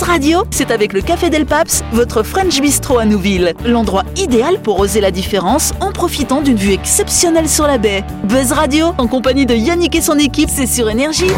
Buzz 0.00 0.08
Radio, 0.08 0.44
c'est 0.50 0.70
avec 0.70 0.94
le 0.94 1.02
Café 1.02 1.28
Del 1.28 1.44
Paps, 1.44 1.84
votre 1.92 2.22
French 2.22 2.58
Bistro 2.62 2.96
à 2.98 3.04
Nouville. 3.04 3.52
L'endroit 3.66 4.04
idéal 4.16 4.58
pour 4.62 4.80
oser 4.80 5.02
la 5.02 5.10
différence 5.10 5.72
en 5.80 5.92
profitant 5.92 6.40
d'une 6.40 6.56
vue 6.56 6.72
exceptionnelle 6.72 7.50
sur 7.50 7.66
la 7.66 7.76
baie. 7.76 8.02
Buzz 8.24 8.52
Radio, 8.52 8.94
en 8.96 9.06
compagnie 9.08 9.44
de 9.44 9.54
Yannick 9.54 9.94
et 9.94 10.00
son 10.00 10.16
équipe, 10.16 10.48
c'est 10.50 10.66
sur 10.66 10.88
Énergie. 10.88 11.30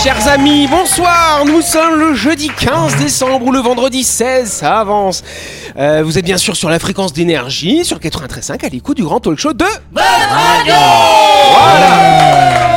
Chers 0.00 0.28
amis, 0.28 0.68
bonsoir 0.68 1.42
Nous 1.44 1.60
sommes 1.60 1.98
le 1.98 2.14
jeudi 2.14 2.50
15 2.56 2.94
décembre 2.96 3.44
ou 3.46 3.50
le 3.50 3.58
vendredi 3.58 4.04
16, 4.04 4.48
ça 4.48 4.78
avance. 4.78 5.24
Euh, 5.76 6.04
vous 6.04 6.18
êtes 6.18 6.24
bien 6.24 6.38
sûr 6.38 6.54
sur 6.54 6.68
la 6.68 6.78
fréquence 6.78 7.14
d'énergie, 7.14 7.84
sur 7.84 7.98
93.5 7.98 8.64
à 8.64 8.68
l'écoute 8.68 8.96
du 8.96 9.02
grand 9.02 9.18
talk 9.18 9.38
show 9.38 9.52
de... 9.52 9.64
Voilà 9.90 10.04
À 12.72 12.75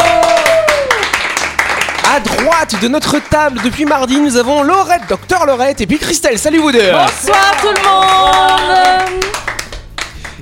de 2.65 2.87
notre 2.89 3.19
table 3.19 3.61
depuis 3.63 3.85
mardi, 3.85 4.19
nous 4.19 4.35
avons 4.35 4.63
Laurette, 4.63 5.03
Docteur 5.07 5.45
Laurette, 5.45 5.79
et 5.79 5.87
puis 5.87 5.97
Christelle. 5.97 6.37
Salut 6.37 6.57
vous 6.57 6.73
deux. 6.73 6.91
Bonsoir 6.91 7.55
tout 7.61 7.69
le 7.69 7.83
monde 7.83 9.38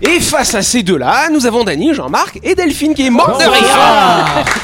Et 0.01 0.19
face 0.19 0.53
à 0.55 0.61
ces 0.61 0.83
deux-là, 0.83 1.29
nous 1.31 1.45
avons 1.45 1.63
Dany, 1.63 1.93
Jean-Marc 1.93 2.39
et 2.43 2.53
Delphine 2.55 2.93
qui 2.93 3.05
est 3.07 3.09
morte 3.09 3.39
de 3.41 3.47
rire 3.47 3.63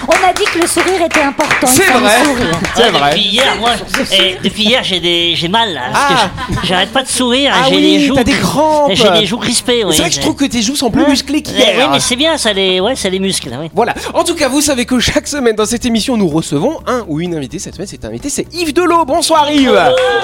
On 0.08 0.30
a 0.30 0.34
dit 0.34 0.44
que 0.46 0.59
le 0.59 0.68
sourire 0.68 1.02
était 1.06 1.22
important. 1.22 1.68
C'est 1.68 1.92
vrai. 1.92 2.23
sourire. 2.23 2.59
C'est 2.76 2.90
vrai. 2.90 3.09
Depuis 3.12 3.22
hier, 3.30 3.56
moi, 3.59 3.72
eh, 4.12 4.38
depuis 4.44 4.64
hier, 4.64 4.84
j'ai 4.84 5.00
des, 5.00 5.36
j'ai 5.36 5.48
mal 5.48 5.73
là, 5.73 5.82
parce 5.92 6.06
Ah. 6.09 6.30
je- 6.62 6.68
j'arrête 6.68 6.92
pas 6.92 7.04
de 7.04 7.08
sourire. 7.08 7.52
Ah 7.56 7.66
j'ai 7.70 7.76
oui, 7.76 7.82
les 7.82 8.06
joues, 8.08 8.16
t'as 8.16 8.23
des 8.23 8.34
crampes. 8.34 8.92
J'ai 8.94 9.09
les 9.09 9.26
joues 9.26 9.38
crispées. 9.38 9.84
Oui, 9.84 9.94
C'est 9.96 10.02
vrai 10.02 10.09
que 10.09 10.16
je 10.16 10.22
trouve 10.22 10.36
que 10.36 10.46
tes 10.46 10.62
joues 10.62 10.76
sont 10.76 10.92
plus 10.92 11.04
Hein 11.04 11.09
musclées 11.09 11.40
Eh 11.40 11.42
qu'hier 11.42 11.73
Oui, 11.78 11.84
mais 11.92 12.00
c'est 12.00 12.16
bien, 12.16 12.38
ça 12.38 12.54
les, 12.54 12.80
ouais, 12.80 12.95
ça 12.95 13.09
les 13.09 13.20
muscles. 13.20 13.50
Oui. 13.59 13.70
Voilà. 13.73 13.94
En 14.14 14.23
tout 14.23 14.36
cas, 14.36 14.48
vous 14.50 14.62
savez 14.62 14.86
que 14.86 15.00
chaque 15.00 15.28
semaine 15.28 15.56
dans 15.56 15.66
cette 15.66 15.86
émission, 15.86 16.16
nous 16.16 16.28
recevons 16.30 16.80
un 16.88 17.03
ou 17.08 17.20
une 17.20 17.36
invitée. 17.36 17.59
Cette 17.59 17.73
semaine, 17.75 17.88
c'est 17.90 18.06
un 18.06 18.09
invité, 18.09 18.30
c'est 18.30 18.45
Yves 18.53 18.73
Delot. 18.73 19.06
Bonsoir 19.06 19.50
Yves. 19.52 19.80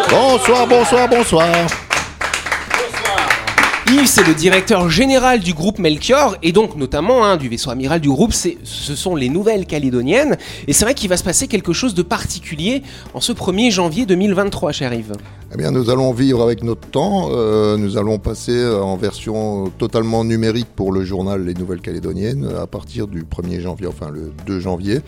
Bonsoir, 0.09 0.67
bonsoir, 0.67 1.07
bonsoir. 1.07 1.47
Yves, 3.91 4.05
c'est 4.05 4.27
le 4.27 4.35
directeur 4.35 4.87
général 4.87 5.39
du 5.39 5.53
groupe 5.55 5.79
Melchior 5.79 6.37
et 6.43 6.51
donc 6.51 6.75
notamment 6.75 7.25
hein, 7.25 7.37
du 7.37 7.49
vaisseau 7.49 7.71
amiral 7.71 7.99
du 7.99 8.09
groupe. 8.09 8.33
Ce 8.33 8.95
sont 8.95 9.15
les 9.15 9.29
Nouvelles 9.29 9.65
Calédoniennes. 9.65 10.37
Et 10.67 10.73
c'est 10.73 10.85
vrai 10.85 10.93
qu'il 10.93 11.09
va 11.09 11.17
se 11.17 11.23
passer 11.23 11.47
quelque 11.47 11.73
chose 11.73 11.95
de 11.95 12.03
particulier 12.03 12.83
en 13.15 13.21
ce 13.21 13.31
1er 13.31 13.71
janvier 13.71 14.05
2023, 14.05 14.73
cher 14.73 14.93
Yves. 14.93 15.13
Eh 15.51 15.57
bien, 15.57 15.71
nous 15.71 15.89
allons 15.89 16.13
vivre 16.13 16.43
avec 16.43 16.61
notre 16.63 16.87
temps. 16.87 17.29
Euh, 17.31 17.75
nous 17.75 17.97
allons 17.97 18.19
passer 18.19 18.67
en 18.67 18.97
version 18.97 19.71
totalement 19.79 20.23
numérique 20.23 20.67
pour 20.75 20.91
le 20.91 21.03
journal 21.03 21.43
Les 21.43 21.55
Nouvelles 21.55 21.81
Calédoniennes 21.81 22.47
à 22.61 22.67
partir 22.67 23.07
du 23.07 23.23
1er 23.23 23.59
janvier, 23.59 23.87
enfin 23.87 24.11
le 24.11 24.31
2 24.45 24.59
janvier. 24.59 25.01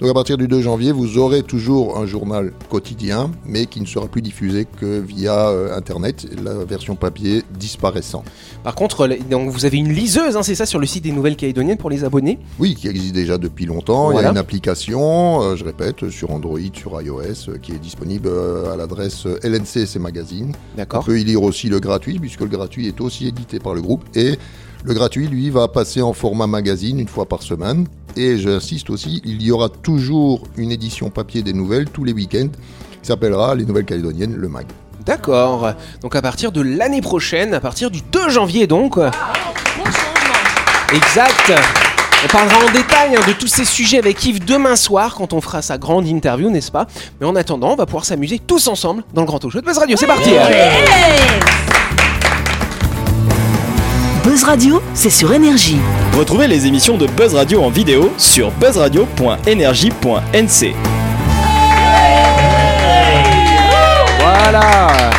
Donc 0.00 0.10
à 0.10 0.14
partir 0.14 0.36
du 0.36 0.48
2 0.48 0.60
janvier, 0.60 0.90
vous 0.90 1.18
aurez 1.18 1.44
toujours 1.44 1.96
un 1.96 2.06
journal 2.06 2.52
quotidien, 2.68 3.30
mais 3.46 3.66
qui 3.66 3.80
ne 3.80 3.86
sera 3.86 4.08
plus 4.08 4.22
diffusé 4.22 4.66
que 4.80 4.98
via 4.98 5.48
euh, 5.48 5.76
Internet, 5.76 6.26
la 6.42 6.64
version 6.64 6.96
papier 6.96 7.44
disparaissant. 7.56 8.24
Par 8.64 8.74
contre, 8.74 9.08
donc, 9.30 9.50
vous 9.50 9.64
avez 9.64 9.78
une 9.78 9.92
liseuse, 9.92 10.36
hein, 10.36 10.42
c'est 10.42 10.56
ça, 10.56 10.66
sur 10.66 10.80
le 10.80 10.86
site 10.86 11.04
des 11.04 11.12
Nouvelles 11.12 11.36
Calédoniennes 11.36 11.78
pour 11.78 11.90
les 11.90 12.02
abonnés? 12.02 12.40
Oui, 12.58 12.74
qui 12.74 12.88
existe 12.88 13.14
déjà 13.14 13.38
depuis 13.38 13.66
longtemps. 13.66 14.10
Il 14.10 14.20
y 14.20 14.24
a 14.24 14.30
une 14.30 14.36
application, 14.36 15.42
euh, 15.42 15.56
je 15.56 15.64
répète, 15.64 16.10
sur 16.10 16.32
Android, 16.32 16.58
sur 16.72 17.00
iOS, 17.00 17.58
qui 17.62 17.72
est 17.72 17.78
disponible 17.78 18.28
à 18.72 18.76
l'adresse 18.76 19.26
euh, 19.84 19.98
LNCC 19.98 19.98
Magazine. 19.98 20.52
On 20.92 21.02
peut 21.02 21.20
y 21.20 21.24
lire 21.24 21.42
aussi 21.42 21.68
le 21.68 21.80
gratuit, 21.80 22.18
puisque 22.18 22.40
le 22.40 22.48
gratuit 22.48 22.88
est 22.88 23.00
aussi 23.00 23.26
édité 23.26 23.58
par 23.58 23.74
le 23.74 23.82
groupe. 23.82 24.04
Et 24.14 24.38
le 24.84 24.94
gratuit, 24.94 25.28
lui, 25.28 25.50
va 25.50 25.68
passer 25.68 26.02
en 26.02 26.12
format 26.12 26.46
magazine 26.46 27.00
une 27.00 27.08
fois 27.08 27.26
par 27.26 27.42
semaine. 27.42 27.86
Et 28.16 28.38
j'insiste 28.38 28.90
aussi, 28.90 29.20
il 29.24 29.42
y 29.42 29.50
aura 29.50 29.68
toujours 29.68 30.46
une 30.56 30.70
édition 30.70 31.10
papier 31.10 31.42
des 31.42 31.52
nouvelles 31.52 31.90
tous 31.90 32.04
les 32.04 32.12
week-ends, 32.12 32.48
qui 33.02 33.08
s'appellera 33.08 33.54
Les 33.54 33.64
Nouvelles 33.64 33.84
Calédoniennes, 33.84 34.36
le 34.36 34.48
MAG. 34.48 34.66
D'accord. 35.04 35.72
Donc 36.00 36.16
à 36.16 36.22
partir 36.22 36.52
de 36.52 36.60
l'année 36.60 37.02
prochaine, 37.02 37.54
à 37.54 37.60
partir 37.60 37.90
du 37.90 38.00
2 38.12 38.30
janvier 38.30 38.66
donc. 38.66 38.98
Exact. 40.92 41.52
On 42.24 42.28
parlera 42.28 42.56
en 42.56 42.72
détail 42.72 43.16
hein, 43.16 43.20
de 43.28 43.34
tous 43.34 43.48
ces 43.48 43.66
sujets 43.66 43.98
avec 43.98 44.24
Yves 44.24 44.42
demain 44.42 44.76
soir 44.76 45.14
quand 45.14 45.34
on 45.34 45.42
fera 45.42 45.60
sa 45.60 45.76
grande 45.76 46.08
interview, 46.08 46.48
n'est-ce 46.48 46.72
pas? 46.72 46.86
Mais 47.20 47.26
en 47.26 47.36
attendant, 47.36 47.72
on 47.72 47.76
va 47.76 47.84
pouvoir 47.84 48.06
s'amuser 48.06 48.38
tous 48.38 48.66
ensemble 48.66 49.04
dans 49.12 49.20
le 49.20 49.26
grand 49.26 49.38
talk 49.38 49.52
show 49.52 49.60
de 49.60 49.66
Buzz 49.66 49.76
Radio. 49.76 49.94
C'est 49.98 50.06
parti 50.06 50.30
Buzz 54.24 54.44
Radio, 54.44 54.80
c'est 54.94 55.10
sur 55.10 55.34
Énergie. 55.34 55.76
Retrouvez 56.16 56.48
les 56.48 56.66
émissions 56.66 56.96
de 56.96 57.06
Buzz 57.06 57.34
Radio 57.34 57.62
en 57.62 57.68
vidéo 57.68 58.10
sur 58.16 58.50
buzzradio.energie.nc. 58.52 60.74
Voilà 64.18 65.10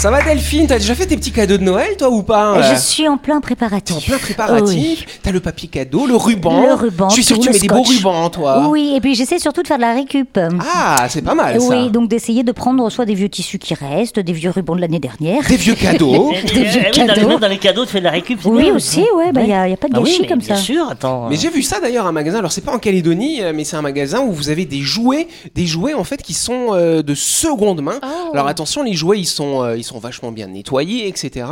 Ça 0.00 0.10
va 0.10 0.22
Delphine 0.22 0.66
T'as 0.66 0.78
déjà 0.78 0.94
fait 0.94 1.04
tes 1.04 1.16
petits 1.18 1.30
cadeaux 1.30 1.58
de 1.58 1.62
Noël 1.62 1.94
toi 1.98 2.08
ou 2.08 2.22
pas 2.22 2.62
Je 2.62 2.72
euh 2.72 2.76
suis 2.78 3.06
en 3.06 3.18
plein 3.18 3.38
préparatif. 3.42 3.96
En 3.96 4.00
plein 4.00 4.16
préparatif, 4.16 5.04
t'as 5.22 5.30
le 5.30 5.40
papier 5.40 5.68
cadeau, 5.68 6.06
le 6.06 6.16
ruban. 6.16 6.62
Le 6.62 6.72
ruban, 6.72 7.10
Je 7.10 7.16
suis 7.16 7.22
sûr 7.24 7.36
que 7.38 7.42
tu 7.42 7.50
mets 7.50 7.58
des 7.58 7.68
beaux 7.68 7.82
rubans, 7.82 8.30
toi. 8.30 8.66
Oui, 8.70 8.94
et 8.96 9.00
puis 9.02 9.14
j'essaie 9.14 9.38
surtout 9.38 9.62
de 9.62 9.66
faire 9.68 9.76
de 9.76 9.82
la 9.82 9.92
récup. 9.92 10.40
Ah, 10.74 11.04
c'est 11.10 11.20
pas 11.20 11.34
mal 11.34 11.60
ça. 11.60 11.68
Oui, 11.68 11.90
donc 11.90 12.08
d'essayer 12.08 12.42
de 12.44 12.52
prendre 12.52 12.88
soit 12.88 13.04
des 13.04 13.12
vieux 13.12 13.28
tissus 13.28 13.58
qui 13.58 13.74
restent, 13.74 14.18
des 14.18 14.32
vieux 14.32 14.48
rubans 14.48 14.74
de 14.74 14.80
l'année 14.80 15.00
dernière. 15.00 15.46
Des 15.46 15.56
vieux 15.56 15.74
cadeaux. 15.74 16.32
Des 16.46 16.60
eh, 16.60 16.64
vieux 16.64 16.80
oui, 16.94 16.98
dans, 16.98 17.04
les, 17.04 17.20
cadeaux. 17.20 17.38
dans 17.38 17.48
les 17.48 17.58
cadeaux, 17.58 17.84
tu 17.84 17.92
fais 17.92 17.98
de 17.98 18.04
la 18.04 18.10
récup. 18.10 18.40
c'est 18.42 18.48
Oui, 18.48 18.62
bien. 18.62 18.74
aussi, 18.74 19.04
ouais, 19.16 19.32
bah, 19.32 19.42
il 19.42 19.48
n'y 19.48 19.52
a, 19.52 19.68
y 19.68 19.74
a 19.74 19.76
pas 19.76 19.88
de 19.88 19.96
Ah 19.96 20.00
oui, 20.00 20.12
gâchis 20.12 20.26
comme 20.26 20.38
bien 20.38 20.56
ça. 20.56 20.62
sûr, 20.62 20.88
attends. 20.90 21.28
Mais 21.28 21.36
j'ai 21.36 21.50
vu 21.50 21.62
ça 21.62 21.78
d'ailleurs 21.78 22.06
un 22.06 22.12
magasin. 22.12 22.38
Alors 22.38 22.52
c'est 22.52 22.62
pas 22.64 22.72
en 22.72 22.78
Calédonie, 22.78 23.42
euh, 23.42 23.52
mais 23.54 23.64
c'est 23.64 23.76
un 23.76 23.82
magasin 23.82 24.20
où 24.20 24.32
vous 24.32 24.48
avez 24.48 24.64
des 24.64 24.80
jouets, 24.80 25.28
des 25.54 25.66
jouets 25.66 25.92
en 25.92 26.04
fait 26.04 26.22
qui 26.22 26.32
sont 26.32 26.68
euh, 26.70 27.02
de 27.02 27.14
seconde 27.14 27.82
main. 27.82 27.98
Oh. 28.02 28.30
Alors 28.32 28.46
attention, 28.46 28.82
les 28.82 28.94
jouets 28.94 29.18
ils 29.18 29.26
sont 29.26 29.62
euh, 29.62 29.76
ils 29.76 29.84
sont 29.84 29.89
vachement 29.98 30.32
bien 30.32 30.46
nettoyés, 30.48 31.08
etc. 31.08 31.46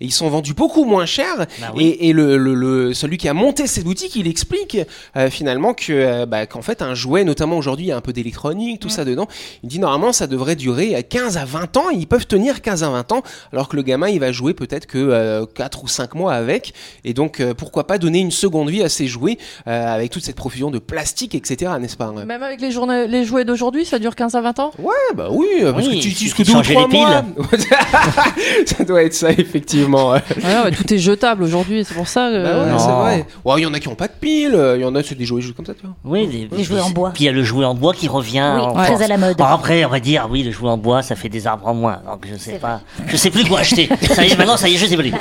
Et 0.00 0.06
ils 0.06 0.12
sont 0.12 0.28
vendus 0.28 0.54
beaucoup 0.54 0.84
moins 0.84 1.06
cher. 1.06 1.36
Bah 1.60 1.72
oui. 1.74 1.84
Et, 2.00 2.08
et 2.08 2.12
le, 2.12 2.36
le, 2.38 2.54
le- 2.54 2.94
celui 2.94 3.18
qui 3.18 3.28
a 3.28 3.34
monté 3.34 3.66
cette 3.66 3.84
boutique, 3.84 4.16
il 4.16 4.26
explique 4.28 4.78
euh, 5.16 5.30
finalement 5.30 5.74
que 5.74 5.92
euh, 5.92 6.26
bah, 6.26 6.46
qu'en 6.46 6.62
fait 6.62 6.82
un 6.82 6.94
jouet, 6.94 7.24
notamment 7.24 7.56
aujourd'hui, 7.58 7.86
il 7.86 7.88
y 7.88 7.92
a 7.92 7.96
un 7.96 8.00
peu 8.00 8.12
d'électronique, 8.12 8.80
tout 8.80 8.88
ça 8.88 9.04
dedans. 9.04 9.26
Il 9.62 9.68
dit 9.68 9.78
normalement 9.78 10.12
ça 10.12 10.26
devrait 10.26 10.56
durer 10.56 10.94
euh, 10.96 11.02
15 11.08 11.36
à 11.36 11.44
20 11.44 11.76
ans. 11.76 11.90
Et 11.90 11.96
ils 11.96 12.06
peuvent 12.06 12.26
tenir 12.26 12.62
15 12.62 12.82
à 12.84 12.90
20 12.90 13.12
ans, 13.12 13.22
alors 13.52 13.68
que 13.68 13.76
le 13.76 13.82
gamin 13.82 14.08
il 14.08 14.20
va 14.20 14.32
jouer 14.32 14.54
peut-être 14.54 14.86
que 14.86 14.98
euh, 14.98 15.46
4 15.46 15.84
ou 15.84 15.88
5 15.88 16.14
mois 16.14 16.32
avec. 16.34 16.72
Et 17.04 17.14
donc 17.14 17.40
euh, 17.40 17.54
pourquoi 17.54 17.86
pas 17.86 17.98
donner 17.98 18.18
une 18.20 18.30
seconde 18.30 18.70
vie 18.70 18.82
à 18.82 18.88
ces 18.88 19.06
jouets 19.06 19.38
euh, 19.66 19.94
avec 19.94 20.10
toute 20.10 20.24
cette 20.24 20.36
profusion 20.36 20.70
de 20.70 20.78
plastique, 20.78 21.34
etc. 21.34 21.72
N'est-ce 21.80 21.96
pas 21.96 22.10
Même 22.12 22.42
avec 22.42 22.60
les, 22.60 22.70
journées, 22.70 23.06
les 23.06 23.24
jouets 23.24 23.44
d'aujourd'hui, 23.44 23.84
ça 23.84 23.98
dure 23.98 24.14
15 24.14 24.34
à 24.34 24.40
20 24.40 24.58
ans? 24.60 24.70
Ouais, 24.78 24.92
bah 25.14 25.28
oui, 25.30 25.46
euh, 25.62 25.72
parce 25.72 25.86
Oui, 25.86 25.96
que 25.96 26.02
tu 26.02 26.08
il 26.08 26.12
utilises 26.12 26.34
que 26.34 26.42
deux 26.42 26.52
de 26.52 26.58
ou 26.58 26.62
trois 26.62 26.88
mois. 26.88 27.24
ça 28.66 28.84
doit 28.84 29.02
être 29.02 29.14
ça, 29.14 29.30
effectivement. 29.30 30.10
ouais. 30.10 30.22
Ouais, 30.42 30.70
Tout 30.72 30.92
est 30.92 30.98
jetable 30.98 31.42
aujourd'hui, 31.42 31.84
c'est 31.84 31.94
pour 31.94 32.08
ça 32.08 32.30
que... 32.30 32.42
Bah 32.42 32.60
ouais, 32.64 32.70
Non. 32.70 32.78
c'est 32.78 32.90
vrai. 32.90 33.26
Ouais, 33.44 33.60
il 33.60 33.62
y 33.64 33.66
en 33.66 33.74
a 33.74 33.80
qui 33.80 33.88
ont 33.88 33.94
pas 33.94 34.08
de 34.08 34.12
piles, 34.20 34.54
euh, 34.54 34.76
il 34.76 34.82
y 34.82 34.84
en 34.84 34.94
a 34.94 35.02
c'est 35.02 35.14
des 35.14 35.24
jouets 35.24 35.42
juste 35.42 35.56
comme 35.56 35.66
ça, 35.66 35.74
tu 35.74 35.82
vois. 35.86 35.94
Oui, 36.04 36.26
des, 36.26 36.48
Les 36.56 36.64
jouets 36.64 36.80
en 36.80 36.90
bois. 36.90 37.10
Puis 37.14 37.24
il 37.24 37.26
y 37.26 37.30
a 37.30 37.32
le 37.32 37.42
jouet 37.44 37.64
en 37.64 37.74
bois 37.74 37.92
qui 37.94 38.08
revient. 38.08 38.52
Oui, 38.56 38.60
en 38.62 38.72
très 38.74 39.02
à 39.02 39.08
la 39.08 39.18
mode. 39.18 39.40
Alors 39.40 39.52
après, 39.52 39.84
on 39.84 39.88
va 39.88 40.00
dire, 40.00 40.26
oui, 40.30 40.42
le 40.42 40.50
jouet 40.50 40.70
en 40.70 40.78
bois, 40.78 41.02
ça 41.02 41.14
fait 41.16 41.28
des 41.28 41.46
arbres 41.46 41.66
en 41.66 41.74
moins. 41.74 42.00
Donc 42.06 42.26
je 42.30 42.36
sais 42.38 42.58
pas. 42.58 42.80
Je 43.06 43.16
sais 43.16 43.30
plus 43.30 43.44
quoi 43.44 43.60
acheter. 43.60 43.88
Ça 44.14 44.24
y 44.24 44.30
est, 44.32 44.36
maintenant, 44.38 44.56
ça 44.56 44.68
y 44.68 44.74
est, 44.74 44.78
je 44.78 44.86
sais 44.86 44.96
plus. 44.96 45.12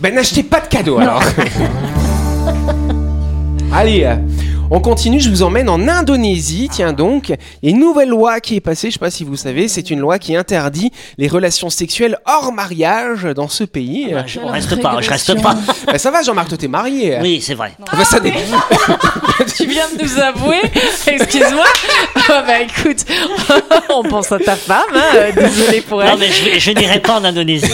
Ben 0.00 0.14
n'achetez 0.14 0.42
pas 0.42 0.60
de 0.60 0.66
cadeaux 0.68 0.98
alors. 0.98 1.22
Allez, 3.72 4.08
on 4.70 4.80
continue, 4.80 5.20
je 5.20 5.30
vous 5.30 5.42
emmène 5.42 5.68
en 5.68 5.86
Indonésie, 5.88 6.68
tiens 6.70 6.92
donc. 6.92 7.28
Il 7.62 7.68
y 7.70 7.72
a 7.72 7.76
une 7.76 7.80
nouvelle 7.80 8.08
loi 8.08 8.40
qui 8.40 8.56
est 8.56 8.60
passée, 8.60 8.88
je 8.88 8.94
sais 8.94 8.98
pas 8.98 9.10
si 9.10 9.22
vous 9.24 9.36
savez, 9.36 9.68
c'est 9.68 9.90
une 9.90 10.00
loi 10.00 10.18
qui 10.18 10.34
interdit 10.34 10.90
les 11.18 11.28
relations 11.28 11.70
sexuelles 11.70 12.18
hors 12.26 12.52
mariage 12.52 13.22
dans 13.24 13.48
ce 13.48 13.62
pays. 13.64 14.12
Ah, 14.16 14.24
je 14.26 14.40
reste 14.40 14.80
pas, 14.82 15.00
je 15.00 15.10
reste 15.10 15.40
pas. 15.42 15.54
Ben, 15.86 15.98
ça 15.98 16.10
va 16.10 16.22
Jean-Marc, 16.22 16.48
toi 16.48 16.58
t'es 16.58 16.66
marié. 16.68 17.16
Oui, 17.20 17.40
c'est 17.40 17.54
vrai. 17.54 17.72
Ah 17.90 17.96
ben, 17.96 18.04
ça 18.04 18.18
dé- 18.18 18.32
Tu 19.56 19.66
viens 19.66 19.84
de 19.96 20.02
nous 20.02 20.18
avouer, 20.18 20.60
excuse-moi. 21.06 21.64
Ah 22.28 22.42
bah 22.44 22.60
écoute, 22.60 23.04
on 23.88 24.02
pense 24.02 24.32
à 24.32 24.40
ta 24.40 24.56
femme, 24.56 24.80
hein, 24.92 25.00
euh, 25.14 25.30
désolé 25.32 25.80
pour 25.80 26.02
elle. 26.02 26.10
Non, 26.10 26.16
mais 26.18 26.26
je, 26.58 26.70
n'irai 26.72 26.98
pas 26.98 27.20
en 27.20 27.24
Indonésie. 27.24 27.70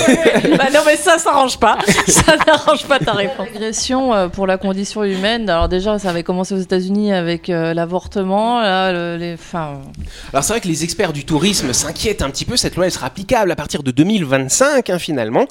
Bah 0.59 0.65
non 0.75 0.81
mais 0.85 0.97
ça, 0.97 1.17
ça 1.17 1.31
n'arrange 1.31 1.59
pas. 1.59 1.79
Ça 2.07 2.37
n'arrange 2.47 2.85
pas 2.85 2.99
ta 2.99 3.13
réponse. 3.13 3.47
L'agression 3.55 4.13
euh, 4.13 4.29
pour 4.29 4.47
la 4.47 4.59
condition 4.59 5.05
humaine, 5.05 5.49
alors 5.49 5.69
déjà 5.71 5.99
ça 5.99 6.11
avait 6.11 6.23
commencé 6.23 6.55
aux 6.55 6.59
États-Unis 6.59 6.82
avec 6.91 7.49
euh, 7.51 7.75
l'avortement, 7.75 8.61
là, 8.61 8.93
le- 8.93 9.17
les... 9.17 9.35
Enfin, 9.35 9.81
Alors 10.33 10.43
c'est 10.45 10.53
vrai 10.53 10.61
que 10.61 10.69
les 10.69 10.85
experts 10.85 11.13
du 11.13 11.25
tourisme 11.25 11.73
s'inquiètent 11.73 12.23
un 12.23 12.31
petit 12.31 12.45
peu. 12.45 12.57
Cette 12.57 12.77
loi 12.77 12.87
elle 12.87 12.93
sera 12.93 13.07
applicable 13.07 13.51
à 13.53 13.57
partir 13.57 13.83
de 13.83 13.91
2025 13.91 14.91
hein, 14.91 14.99
finalement. 14.99 15.47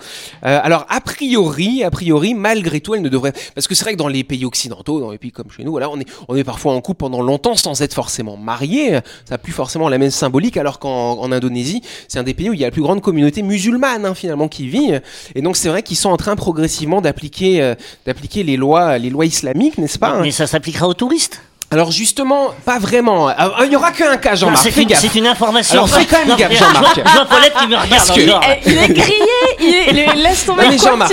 Euh, 0.46 0.60
alors 0.64 0.86
a 0.90 1.02
priori, 1.02 1.84
a 1.84 1.92
priori, 1.92 2.34
malgré 2.34 2.80
tout, 2.82 2.96
elle 2.96 3.02
ne 3.02 3.10
devrait 3.10 3.34
parce 3.56 3.68
que 3.68 3.76
c'est 3.76 3.84
vrai 3.84 3.94
que 3.94 3.98
dans 3.98 4.08
les 4.08 4.24
pays 4.24 4.46
occidentaux, 4.46 5.00
dans 5.00 5.12
les 5.12 5.18
pays 5.18 5.32
comme 5.32 5.50
chez 5.56 5.64
nous, 5.64 5.72
voilà, 5.72 5.90
on 5.90 6.00
est 6.00 6.08
on 6.28 6.36
est 6.36 6.44
parfois 6.44 6.74
en 6.74 6.82
couple 6.82 7.00
pendant 7.00 7.22
longtemps 7.22 7.56
sans 7.56 7.82
être 7.82 7.94
forcément 7.94 8.38
marié. 8.38 8.94
Ça 9.26 9.32
n'a 9.32 9.38
plus 9.38 9.54
forcément 9.54 9.90
la 9.90 9.98
même 9.98 10.12
symbolique. 10.12 10.58
Alors 10.58 10.80
qu'en 10.80 11.20
en 11.20 11.32
Indonésie, 11.32 11.82
c'est 12.08 12.20
un 12.20 12.24
des 12.24 12.34
pays 12.34 12.50
où 12.50 12.54
il 12.54 12.60
y 12.60 12.64
a 12.64 12.68
la 12.68 12.72
plus 12.72 12.82
grande 12.82 13.02
communauté 13.02 13.42
musulmane 13.42 14.06
hein, 14.06 14.14
finalement 14.16 14.48
qui 14.48 14.68
vit. 14.68 14.92
Et 15.36 15.42
donc 15.42 15.56
c'est 15.58 15.70
vrai 15.70 15.84
qu'ils 15.84 15.98
sont 15.98 16.10
en 16.10 16.18
train 16.18 16.36
progressivement 16.36 17.02
d'appliquer 17.02 17.62
euh, 17.62 17.76
d'appliquer 18.06 18.44
les 18.44 18.58
lois 18.58 18.98
les 18.98 19.10
lois 19.10 19.26
islamiques, 19.26 19.78
n'est-ce 19.78 20.00
pas 20.00 20.10
hein? 20.10 20.20
Mais 20.22 20.32
ça 20.32 20.48
s'appliquera 20.48 20.88
aux 20.88 20.94
коммунист 21.22 21.51
Alors 21.74 21.90
justement, 21.92 22.50
pas 22.66 22.80
vraiment. 22.80 23.30
Euh, 23.30 23.34
Il 23.66 23.72
y 23.72 23.76
aura 23.78 23.92
qu'un 23.92 24.18
cas, 24.18 24.36
Jean-Marc. 24.36 24.62
C'est 24.62 24.82
une, 24.82 24.90
gaffe. 24.90 25.00
c'est 25.00 25.16
une 25.18 25.26
information. 25.26 25.76
Alors, 25.76 25.90
fais 25.90 26.06
quand 26.06 26.26
même 26.26 26.36
gaffe, 26.38 26.52
je 26.52 26.58
Jean-Marc. 26.58 26.96
vois- 26.96 27.04
Je 27.06 27.12
vois 27.14 27.26
Paulette 27.26 27.54
qui 27.54 27.68
me 27.68 27.76
regarde. 27.76 27.90
Parce 27.90 28.12
que- 28.12 28.30
encore. 28.30 28.44
Il 28.66 28.78
est 28.78 28.88
grillé, 28.90 29.16
il, 29.62 29.66
est- 29.68 29.90
il 29.92 30.00
est- 30.00 30.16
laisse 30.16 30.46
tomber 30.46 30.64
mais 30.70 30.78
Jean-Marc, 30.78 31.12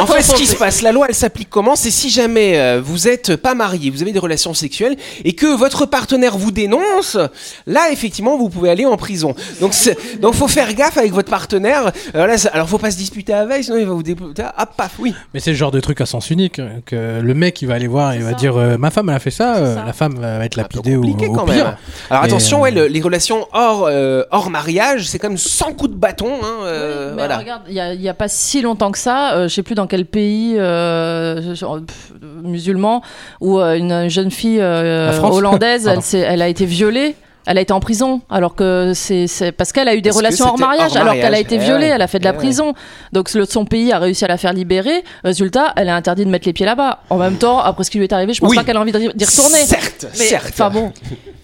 en 0.00 0.06
fait, 0.06 0.22
ce 0.22 0.34
qui 0.34 0.46
se 0.46 0.56
passe, 0.56 0.80
la 0.80 0.92
loi, 0.92 1.06
elle 1.10 1.14
s'applique 1.14 1.50
comment 1.50 1.76
C'est 1.76 1.90
si 1.90 2.08
jamais 2.08 2.58
euh, 2.58 2.80
vous 2.82 3.06
êtes 3.06 3.36
pas 3.36 3.54
marié, 3.54 3.90
vous 3.90 4.00
avez 4.00 4.12
des 4.12 4.18
relations 4.18 4.54
sexuelles 4.54 4.96
et 5.24 5.34
que 5.34 5.46
votre 5.54 5.84
partenaire 5.84 6.38
vous 6.38 6.52
dénonce, 6.52 7.18
là, 7.66 7.90
effectivement, 7.92 8.38
vous 8.38 8.48
pouvez 8.48 8.70
aller 8.70 8.86
en 8.86 8.96
prison. 8.96 9.34
Donc, 9.60 9.74
c'est- 9.74 10.18
donc, 10.20 10.32
faut 10.34 10.48
faire 10.48 10.72
gaffe 10.72 10.96
avec 10.96 11.12
votre 11.12 11.28
partenaire. 11.30 11.92
Euh, 12.14 12.26
là, 12.26 12.38
ça- 12.38 12.48
alors, 12.54 12.66
faut 12.68 12.78
pas 12.78 12.90
se 12.90 12.96
disputer 12.96 13.34
avec, 13.34 13.64
sinon 13.64 13.76
il 13.76 13.84
va 13.86 13.92
vous 13.92 14.02
députer. 14.02 14.42
Ah, 14.56 14.64
paf, 14.64 14.92
oui. 14.98 15.14
Mais 15.34 15.40
c'est 15.40 15.50
le 15.50 15.56
genre 15.56 15.70
de 15.70 15.80
truc 15.80 16.00
à 16.00 16.06
sens 16.06 16.30
unique 16.30 16.58
euh, 16.60 16.68
que 16.86 17.20
le 17.20 17.34
mec 17.34 17.60
il 17.60 17.68
va 17.68 17.74
aller 17.74 17.86
voir 17.88 18.12
et 18.14 18.16
il 18.16 18.22
va 18.22 18.32
dire 18.32 18.56
euh, 18.56 18.78
ma 18.78 18.90
femme 18.90 19.10
elle 19.10 19.16
a 19.16 19.18
fait 19.18 19.30
ça, 19.30 19.56
euh, 19.56 19.74
ça. 19.74 19.81
La 19.86 19.92
femme 19.92 20.18
va 20.18 20.44
être 20.44 20.56
lapidée 20.56 20.96
ou 20.96 21.02
compliqué 21.02 21.28
au 21.28 21.32
quand 21.34 21.44
pire. 21.44 21.64
même. 21.64 21.74
Alors 22.10 22.24
Et, 22.24 22.26
attention, 22.26 22.58
euh, 22.58 22.62
ouais, 22.62 22.70
le- 22.70 22.86
les 22.86 23.00
relations 23.00 23.46
hors 23.52 23.86
euh, 23.88 24.22
hors 24.30 24.50
mariage, 24.50 25.06
c'est 25.08 25.18
quand 25.18 25.28
même 25.28 25.38
100 25.38 25.72
coups 25.74 25.90
de 25.90 25.96
bâton. 25.96 26.28
Hein, 26.42 26.64
euh, 26.64 27.04
Oui, 27.10 27.14
mais 27.16 27.18
voilà. 27.26 27.38
regarde, 27.38 27.62
il 27.68 27.74
y 28.02 28.08
a- 28.08 28.14
pas 28.14 28.28
si 28.28 28.60
longtemps 28.62 28.92
que 28.92 28.98
ça, 28.98 29.34
euh, 29.34 29.48
je 29.48 29.54
sais 29.54 29.62
plus 29.62 29.74
dans 29.74 29.86
quel 29.86 30.04
pays 30.06 30.58
euh, 30.58 31.54
genre, 31.54 31.80
pff, 31.80 32.12
musulman, 32.44 33.02
où 33.40 33.58
euh, 33.58 33.74
une 33.76 34.08
jeune 34.08 34.30
fille 34.30 34.60
euh, 34.60 35.06
La 35.06 35.12
France 35.12 35.36
hollandaise, 35.36 35.84
Pardon. 35.86 35.98
elle, 36.00 36.04
s'est- 36.04 36.18
elle 36.18 36.42
a 36.42 36.48
été 36.48 36.64
violée. 36.66 37.14
Elle 37.46 37.58
a 37.58 37.60
été 37.60 37.72
en 37.72 37.80
prison 37.80 38.20
alors 38.30 38.54
que 38.54 38.92
c'est 38.94 39.26
parce 39.56 39.72
qu'elle 39.72 39.88
a 39.88 39.94
eu 39.94 40.00
des 40.02 40.10
relations 40.10 40.46
hors 40.46 40.58
mariage 40.58 40.96
alors 40.96 41.14
qu'elle 41.14 41.34
a 41.34 41.38
été 41.40 41.56
Eh 41.56 41.58
violée, 41.58 41.86
ouais. 41.86 41.92
elle 41.94 42.02
a 42.02 42.06
fait 42.06 42.18
de 42.20 42.24
la 42.24 42.30
Eh 42.30 42.34
ouais. 42.34 42.38
prison. 42.38 42.74
Donc 43.12 43.32
le- 43.34 43.44
son 43.44 43.64
pays 43.64 43.92
a 43.92 43.98
réussi 43.98 44.24
à 44.24 44.28
la 44.28 44.36
faire 44.36 44.52
libérer. 44.52 45.02
Résultat, 45.24 45.72
elle 45.76 45.88
est 45.88 45.92
interdite 45.92 46.26
de 46.26 46.30
mettre 46.30 46.46
les 46.46 46.52
pieds 46.52 46.66
là-bas. 46.66 47.00
En 47.10 47.16
même 47.18 47.36
temps, 47.36 47.58
après 47.60 47.84
ce 47.84 47.90
qui 47.90 47.98
lui 47.98 48.04
est 48.04 48.12
arrivé, 48.12 48.32
je 48.34 48.40
pense 48.40 48.50
Oui. 48.50 48.56
pas 48.56 48.64
qu'elle 48.64 48.76
a 48.76 48.80
envie 48.80 48.92
d'y 48.92 48.98
retourner. 49.08 49.64
Certes, 49.64 50.06
Mais, 50.18 50.24
certes. 50.24 50.50
Enfin 50.52 50.70
bon, 50.70 50.92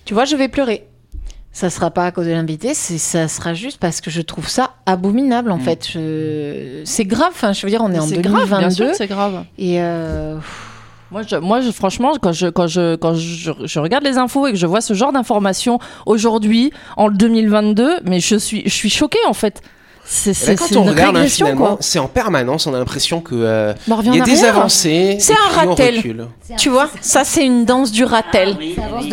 Tu 0.05 0.15
vois, 0.15 0.25
je 0.25 0.37
vais 0.37 0.49
pleurer. 0.49 0.87
Ça 1.51 1.71
sera 1.71 1.91
pas 1.91 2.07
à 2.07 2.13
cause 2.13 2.27
de 2.27 2.31
l'invité, 2.33 2.73
c'est 2.75 2.99
ça 2.99 3.27
sera 3.27 3.53
juste 3.53 3.79
parce 3.79 4.01
que 4.01 4.11
je 4.11 4.21
trouve 4.21 4.49
ça 4.49 4.75
abominable 4.87 5.51
en 5.51 5.59
fait. 5.59 5.89
Je... 5.93 6.83
C'est 6.85 7.05
grave. 7.05 7.31
Enfin, 7.33 7.53
je 7.53 7.67
veux 7.67 7.71
dire, 7.71 7.81
on 7.83 7.93
est 7.93 7.99
en 7.99 8.07
c'est 8.07 8.19
grave, 8.19 8.47
bien 8.47 8.59
2022 8.69 8.75
sûr, 8.87 8.95
c'est 8.95 9.07
grave. 9.09 9.43
et 9.59 9.81
euh, 9.81 10.37
Moi, 11.11 11.23
je, 11.23 11.37
moi 11.37 11.61
je- 11.61 11.71
franchement, 11.71 12.13
quand, 12.21 12.33
je, 12.33 12.49
quand, 12.49 12.67
je, 12.67 12.97
quand 12.97 13.15
je, 13.15 13.51
je 13.65 13.79
regarde 13.81 14.05
les 14.05 14.19
infos 14.19 14.47
et 14.47 14.53
que 14.53 14.59
je 14.59 14.67
vois 14.67 14.81
ce 14.83 14.93
genre 14.95 15.13
d'informations 15.13 15.79
aujourd'hui, 16.05 16.71
en 16.97 17.09
2022, 17.11 18.01
mais 18.05 18.21
je 18.21 18.37
suis, 18.37 18.63
je 18.65 18.75
suis 18.75 18.91
choquée 18.91 19.19
en 19.27 19.33
fait. 19.33 19.63
C'est 20.11 20.31
Eh 20.31 20.47
ben, 20.47 20.57
c'est- 20.57 20.75
quand 20.75 20.81
on 20.81 20.85
une 20.85 20.89
regarde, 20.91 21.17
hein, 21.17 21.21
régression 21.21 21.47
finalement, 21.47 21.67
quoi. 21.67 21.77
c'est 21.81 21.99
en 21.99 22.07
permanence, 22.09 22.67
on 22.67 22.73
a 22.73 22.79
l'impression 22.79 23.21
que 23.21 23.35
euh, 23.35 23.75
on 23.91 24.01
il 24.01 24.15
y 24.15 24.21
a 24.21 24.23
en 24.23 24.25
des 24.25 24.39
arrière. 24.39 24.57
avancées. 24.57 25.17
C'est 25.21 25.35
un 25.35 25.37
on 25.65 25.69
ratel. 25.69 26.03
Tu 26.57 26.71
vois, 26.71 26.89
ça 27.03 27.25
c'est 27.25 27.45
une 27.45 27.67
danse 27.67 27.93
du 27.93 28.05
ratel. 28.05 28.57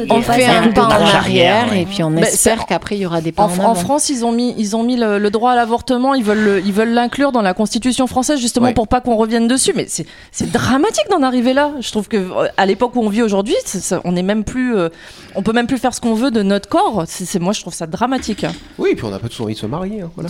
On 0.09 0.15
Ouais, 0.17 0.21
fait 0.21 0.45
un 0.45 0.63
un 0.63 0.67
pas 0.71 0.85
en 0.85 0.89
arrière 0.91 1.67
ouais. 1.69 1.81
et 1.81 1.85
puis 1.85 2.01
on 2.01 2.15
espère 2.15 2.65
qu'après 2.65 2.95
il 2.95 3.01
y 3.01 3.05
aura 3.05 3.19
des 3.19 3.33
pas 3.33 3.43
En, 3.43 3.47
en. 3.65 3.75
France, 3.75 4.07
ils 4.09 4.23
ont 4.23 4.31
mis, 4.31 4.55
ils 4.57 4.75
ont 4.77 4.83
mis 4.83 4.95
le, 4.95 5.19
le 5.19 5.29
droit 5.31 5.51
à 5.51 5.55
l'avortement. 5.55 6.13
Ils 6.13 6.23
veulent, 6.23 6.39
le- 6.43 6.59
ils 6.65 6.71
veulent 6.71 6.93
l'inclure 6.93 7.33
dans 7.33 7.41
la 7.41 7.53
Constitution 7.53 8.07
française 8.07 8.39
justement 8.39 8.67
Ouais. 8.67 8.73
pour 8.73 8.87
pas 8.87 9.01
qu'on 9.01 9.17
revienne 9.17 9.49
dessus. 9.49 9.73
Mais 9.75 9.85
c'est, 9.89 10.05
c'est 10.31 10.49
dramatique 10.49 11.07
d'en 11.11 11.23
arriver 11.23 11.51
là. 11.53 11.71
Je 11.81 11.91
trouve 11.91 12.07
que 12.07 12.15
euh, 12.15 12.47
à 12.55 12.65
l'époque 12.65 12.95
où 12.95 13.01
on 13.01 13.09
vit 13.09 13.21
aujourd'hui, 13.21 13.55
on 14.05 14.15
est 14.15 14.23
même 14.23 14.45
plus, 14.45 14.77
euh, 14.77 14.87
on 15.35 15.41
peut 15.43 15.51
même 15.51 15.67
plus 15.67 15.77
faire 15.77 15.93
ce 15.93 15.99
qu'on 15.99 16.13
veut 16.13 16.31
de 16.31 16.41
notre 16.41 16.69
corps. 16.69 17.03
C'est, 17.05 17.25
c'est- 17.25 17.39
moi, 17.39 17.51
je 17.51 17.59
trouve 17.59 17.73
ça 17.73 17.85
dramatique. 17.85 18.45
Oui, 18.79 18.91
et 18.93 18.95
puis 18.95 19.03
on 19.05 19.09
n'a 19.11 19.19
pas 19.19 19.27
tous 19.27 19.41
envie 19.43 19.55
de 19.55 19.59
se 19.59 19.65
marier. 19.65 20.01
hein, 20.01 20.09
voilà. 20.15 20.29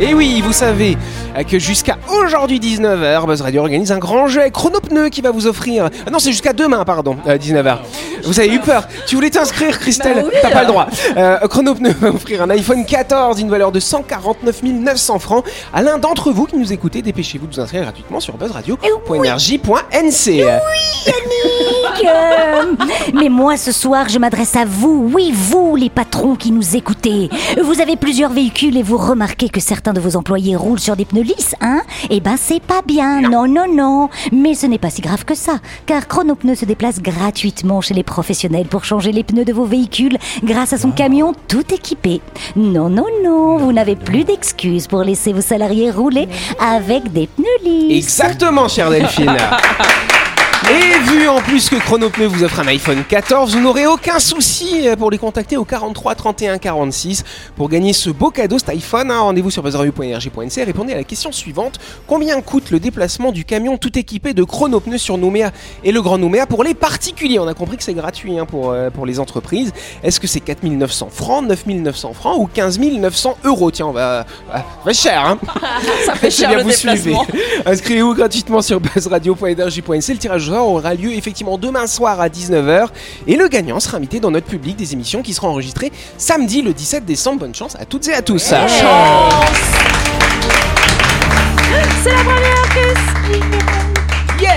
Et 0.00 0.12
oui, 0.12 0.42
vous 0.44 0.52
savez 0.52 0.98
que 1.48 1.56
jusqu'à 1.58 1.98
aujourd'hui 2.08 2.58
19h, 2.58 3.26
Buzz 3.26 3.40
Radio 3.42 3.60
organise 3.62 3.92
un 3.92 3.98
grand 3.98 4.26
jeu 4.26 4.42
Chronopneu 4.50 5.08
qui 5.08 5.20
va 5.20 5.30
vous 5.30 5.46
offrir. 5.46 5.88
Ah 6.06 6.10
non, 6.10 6.18
c'est 6.18 6.32
jusqu'à 6.32 6.52
demain, 6.52 6.84
pardon, 6.84 7.16
euh, 7.28 7.38
19h. 7.38 7.78
Vous 8.24 8.40
avez 8.40 8.52
eu 8.52 8.58
peur. 8.60 8.88
Tu 9.06 9.14
voulais 9.14 9.30
t'inscrire, 9.30 9.78
Christelle 9.78 10.16
Bah 10.16 10.22
oui. 10.26 10.32
T'as 10.42 10.50
pas 10.50 10.62
le 10.62 10.66
droit. 10.66 10.86
Euh, 11.16 11.38
Chronopneu 11.48 11.90
va 12.00 12.08
offrir 12.10 12.42
un 12.42 12.50
iPhone 12.50 12.84
14 12.84 13.36
d'une 13.36 13.50
valeur 13.50 13.70
de 13.70 13.78
149 13.78 14.62
900 14.64 15.18
francs 15.20 15.44
à 15.72 15.80
l'un 15.82 15.98
d'entre 15.98 16.32
vous 16.32 16.46
qui 16.46 16.56
nous 16.56 16.72
écoutez. 16.72 17.00
Dépêchez-vous 17.02 17.46
de 17.46 17.54
vous 17.54 17.60
inscrire 17.60 17.82
gratuitement 17.82 18.18
sur 18.20 18.36
buzzradio.energie.nc. 18.36 20.42
Euh, 20.42 20.58
Mais 23.14 23.28
moi, 23.28 23.56
ce 23.56 23.70
soir, 23.72 24.08
je 24.08 24.18
m'adresse 24.18 24.56
à 24.56 24.64
vous. 24.64 25.08
Oui, 25.12 25.32
vous, 25.32 25.76
les 25.76 25.90
patrons 25.90 26.34
qui 26.34 26.50
nous 26.50 26.74
écoutez. 26.76 27.28
Vous 27.62 27.80
avez 27.80 27.96
plusieurs 27.96 28.32
véhicules 28.32 28.76
et 28.76 28.82
vous 28.82 28.96
remarquez 28.98 29.48
que 29.48 29.60
certains 29.60 29.83
de 29.92 30.00
vos 30.00 30.16
employés 30.16 30.56
roulent 30.56 30.80
sur 30.80 30.96
des 30.96 31.04
pneus 31.04 31.22
lisses, 31.22 31.54
hein? 31.60 31.82
Eh 32.10 32.20
ben, 32.20 32.36
c'est 32.38 32.62
pas 32.62 32.82
bien. 32.86 33.20
Non, 33.20 33.46
non, 33.46 33.66
non. 33.72 34.08
Mais 34.32 34.54
ce 34.54 34.66
n'est 34.66 34.78
pas 34.78 34.90
si 34.90 35.02
grave 35.02 35.24
que 35.24 35.34
ça. 35.34 35.58
Car 35.86 36.08
Chronopneu 36.08 36.54
se 36.54 36.64
déplace 36.64 37.02
gratuitement 37.02 37.80
chez 37.80 37.94
les 37.94 38.02
professionnels 38.02 38.66
pour 38.66 38.84
changer 38.84 39.12
les 39.12 39.24
pneus 39.24 39.44
de 39.44 39.52
vos 39.52 39.64
véhicules 39.64 40.16
grâce 40.42 40.72
à 40.72 40.78
son 40.78 40.90
camion 40.90 41.32
tout 41.48 41.72
équipé. 41.72 42.20
Non, 42.56 42.88
non, 42.88 43.06
non. 43.22 43.58
Vous 43.58 43.72
n'avez 43.72 43.96
plus 43.96 44.24
d'excuses 44.24 44.86
pour 44.86 45.02
laisser 45.02 45.32
vos 45.32 45.40
salariés 45.40 45.90
rouler 45.90 46.28
avec 46.58 47.12
des 47.12 47.26
pneus 47.26 47.46
lisses. 47.64 48.04
Exactement, 48.04 48.68
chère 48.68 48.90
Delphine. 48.90 49.36
Et 50.70 50.98
vu 51.10 51.28
en 51.28 51.40
plus 51.42 51.68
que 51.68 51.76
Chronopneu 51.76 52.26
vous 52.26 52.42
offre 52.42 52.60
un 52.60 52.66
iPhone 52.68 53.04
14, 53.06 53.54
vous 53.54 53.60
n'aurez 53.60 53.86
aucun 53.86 54.18
souci 54.18 54.86
pour 54.98 55.10
les 55.10 55.18
contacter 55.18 55.56
au 55.58 55.64
43 55.64 56.14
31 56.14 56.56
46 56.58 57.22
pour 57.54 57.68
gagner 57.68 57.92
ce 57.92 58.08
beau 58.08 58.30
cadeau, 58.30 58.58
cet 58.58 58.70
iPhone. 58.70 59.10
hein. 59.10 59.20
Rendez-vous 59.20 59.50
sur 59.50 59.62
buzzradio.energie.nc 59.62 60.56
et 60.58 60.64
répondez 60.64 60.94
à 60.94 60.96
la 60.96 61.04
question 61.04 61.32
suivante. 61.32 61.78
Combien 62.06 62.40
coûte 62.40 62.70
le 62.70 62.80
déplacement 62.80 63.30
du 63.30 63.44
camion 63.44 63.76
tout 63.76 63.98
équipé 63.98 64.32
de 64.32 64.42
Chronopneu 64.42 64.96
sur 64.96 65.18
Nouméa 65.18 65.50
et 65.84 65.92
le 65.92 66.00
Grand 66.00 66.16
Nouméa 66.16 66.46
pour 66.46 66.64
les 66.64 66.72
particuliers? 66.74 67.38
On 67.38 67.46
a 67.46 67.54
compris 67.54 67.76
que 67.76 67.82
c'est 67.84 67.94
gratuit 67.94 68.38
hein, 68.38 68.46
pour, 68.46 68.70
euh, 68.70 68.88
pour 68.88 69.04
les 69.04 69.20
entreprises. 69.20 69.72
Est-ce 70.02 70.18
que 70.18 70.26
c'est 70.26 70.40
4900 70.40 71.08
francs, 71.10 71.44
9900 71.46 72.14
francs 72.14 72.38
ou 72.38 72.46
15 72.46 72.78
900 72.78 73.36
euros? 73.44 73.70
Tiens, 73.70 73.86
on 73.88 73.92
va... 73.92 74.24
va- 74.50 74.64
va 74.84 74.92
cher, 74.94 75.26
hein 75.26 75.38
Ça 76.06 76.14
fait 76.14 76.30
cher 76.30 76.48
bien, 76.48 76.58
le 76.58 76.64
vous 76.64 76.70
déplacement. 76.70 77.26
Inscrivez-vous 77.66 78.14
gratuitement 78.14 78.62
sur 78.62 78.80
buzzradio.energie.nc. 78.80 80.12
Le 80.14 80.18
tirage 80.18 80.53
aura 80.62 80.94
lieu 80.94 81.12
effectivement 81.12 81.58
demain 81.58 81.86
soir 81.86 82.20
à 82.20 82.28
19h. 82.28 82.88
Et 83.26 83.36
le 83.36 83.48
gagnant 83.48 83.80
sera 83.80 83.96
invité 83.96 84.20
dans 84.20 84.30
notre 84.30 84.46
public 84.46 84.76
des 84.76 84.92
émissions 84.92 85.22
qui 85.22 85.34
seront 85.34 85.48
enregistrées 85.48 85.92
samedi 86.18 86.62
le 86.62 86.72
17 86.72 87.04
décembre. 87.04 87.40
Bonne 87.40 87.54
chance 87.54 87.76
à 87.76 87.84
toutes 87.84 88.08
et 88.08 88.14
à 88.14 88.22
tous. 88.22 88.42
C'est 88.42 88.54
la 92.10 92.22
première 92.22 92.68
question. 92.74 93.63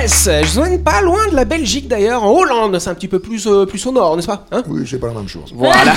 Yes 0.08 0.30
Je 0.44 0.62
viens 0.62 0.78
pas 0.78 1.02
loin 1.02 1.28
de 1.30 1.36
la 1.36 1.44
Belgique 1.44 1.90
d'ailleurs, 1.90 2.24
en 2.24 2.32
Hollande. 2.32 2.80
C'est 2.80 2.90
un 2.90 2.94
petit 2.94 3.10
peu 3.10 3.20
plus, 3.20 3.46
euh, 3.46 3.66
plus 3.66 3.86
au 3.88 3.92
nord, 3.92 4.16
n'est-ce 4.16 4.28
pas 4.28 4.46
Hein? 4.54 4.64
Oui, 4.70 4.88
c'est 4.90 5.00
pas 5.00 5.08
la 5.08 5.14
même 5.16 5.28
chose. 5.28 5.54
Voilà. 5.54 5.94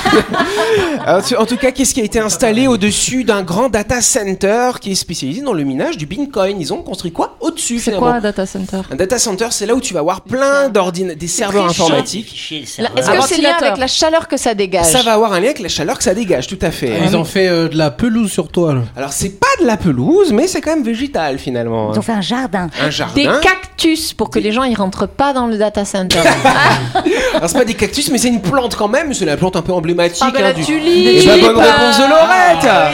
En 1.39 1.47
tout 1.47 1.57
cas, 1.57 1.71
qu'est-ce 1.71 1.95
qui 1.95 2.01
a 2.01 2.05
été 2.05 2.19
installé 2.19 2.67
au-dessus 2.67 3.25
d'un 3.25 3.43
grand 3.43 3.69
data 3.69 4.01
center 4.01 4.73
qui 4.81 4.93
est 4.93 4.95
spécialisé 4.97 5.41
dans 5.43 5.53
le 5.53 5.63
minage 5.65 5.97
du 5.97 6.07
Bitcoin? 6.07 6.61
Ils 6.61 6.73
ont 6.73 6.83
construit 6.83 7.13
quoi 7.13 7.37
au-dessus 7.41 7.79
C'est 7.79 7.93
quoi 7.97 8.15
un 8.15 8.21
data 8.21 8.47
center? 8.47 8.81
Un 8.91 8.97
data 8.97 9.19
center, 9.19 9.47
c'est 9.51 9.67
là 9.67 9.75
où 9.75 9.81
tu 9.81 9.95
vas 9.95 10.01
avoir 10.01 10.23
plein 10.23 10.69
d'ordinateurs, 10.69 11.17
des 11.19 11.27
serveurs 11.29 11.67
informatiques. 11.67 12.53
Est-ce 12.53 12.77
que 13.11 13.23
c'est 13.27 13.39
lié 13.41 13.47
avec 13.47 13.79
la 13.79 13.87
chaleur 13.87 14.29
que 14.29 14.37
ça 14.37 14.55
dégage? 14.55 14.87
Ça 14.87 15.03
va 15.03 15.15
avoir 15.15 15.33
un 15.33 15.41
lien 15.41 15.47
avec 15.47 15.61
la 15.61 15.69
chaleur 15.69 15.99
que 15.99 16.05
ça 16.05 16.15
dégage, 16.15 16.47
tout 16.49 16.59
à 16.61 16.71
fait. 16.71 16.99
Ils 17.05 17.17
ont 17.17 17.25
fait 17.25 17.49
euh, 17.49 17.69
de 17.69 17.77
la 17.77 17.91
pelouse 17.91 18.31
sur 18.31 18.49
toi. 18.49 18.75
là. 18.75 18.83
Alors 18.97 19.13
c'est 19.13 19.41
pas 19.41 19.47
de 19.61 19.67
la 19.67 19.77
pelouse, 19.77 20.33
mais 20.33 20.47
c'est 20.47 20.61
quand 20.61 20.75
même 20.75 20.85
végétal 20.85 21.39
finalement. 21.39 21.93
Ils 21.93 21.99
ont 21.99 22.03
fait 22.03 22.13
un 22.13 22.21
jardin. 22.21 22.69
Un 22.81 22.91
jardin. 22.91 23.15
Des 23.15 23.25
cactus 23.25 23.70
pour 24.17 24.31
que 24.31 24.39
les 24.39 24.53
gens 24.53 24.63
ils 24.65 24.75
rentrent 24.77 25.07
pas 25.07 25.33
dans 25.33 25.47
le 25.47 25.57
data 25.57 25.85
center. 25.85 26.19
Alors 27.35 27.49
c'est 27.49 27.59
pas 27.59 27.65
des 27.65 27.75
cactus, 27.75 28.11
mais 28.11 28.19
c'est 28.19 28.29
une 28.29 28.43
plante 28.43 28.77
quand 28.77 28.89
même. 28.89 29.15
C'est 29.15 29.25
la 29.25 29.37
plante 29.37 29.57
un 29.57 29.63
peu 29.63 29.73
emblématique. 29.73 30.23
Ah, 30.27 30.31
bah, 30.33 30.39
hein, 30.41 30.43
la 30.43 30.53
du- 30.53 30.65
tulipe. 30.65 31.21
Eh 31.23 31.27
ben, 31.27 31.41
bonne 31.53 31.59
réponse 31.65 31.99
de 31.99 32.03
Laurette. 32.03 32.67
Ah, 32.69 32.91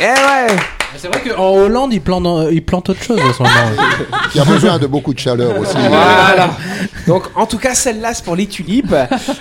Eh 0.00 0.04
ouais. 0.04 0.56
C'est 0.96 1.08
vrai 1.08 1.22
qu'en 1.22 1.54
Hollande, 1.54 1.92
ils 1.92 2.00
plantent, 2.00 2.26
euh, 2.26 2.52
ils 2.52 2.64
plantent 2.64 2.90
autre 2.90 3.02
chose 3.02 3.18
à 3.20 3.32
ce 3.32 3.42
moment. 3.42 3.54
Il 4.34 4.38
y 4.38 4.40
a 4.40 4.44
besoin 4.44 4.78
de 4.78 4.86
beaucoup 4.86 5.14
de 5.14 5.18
chaleur 5.18 5.58
aussi. 5.58 5.74
Voilà. 5.76 6.50
Donc 7.06 7.24
en 7.34 7.46
tout 7.46 7.58
cas 7.58 7.74
celle-là 7.74 8.12
c'est 8.14 8.24
pour 8.24 8.36
les 8.36 8.46
tulipes 8.46 8.94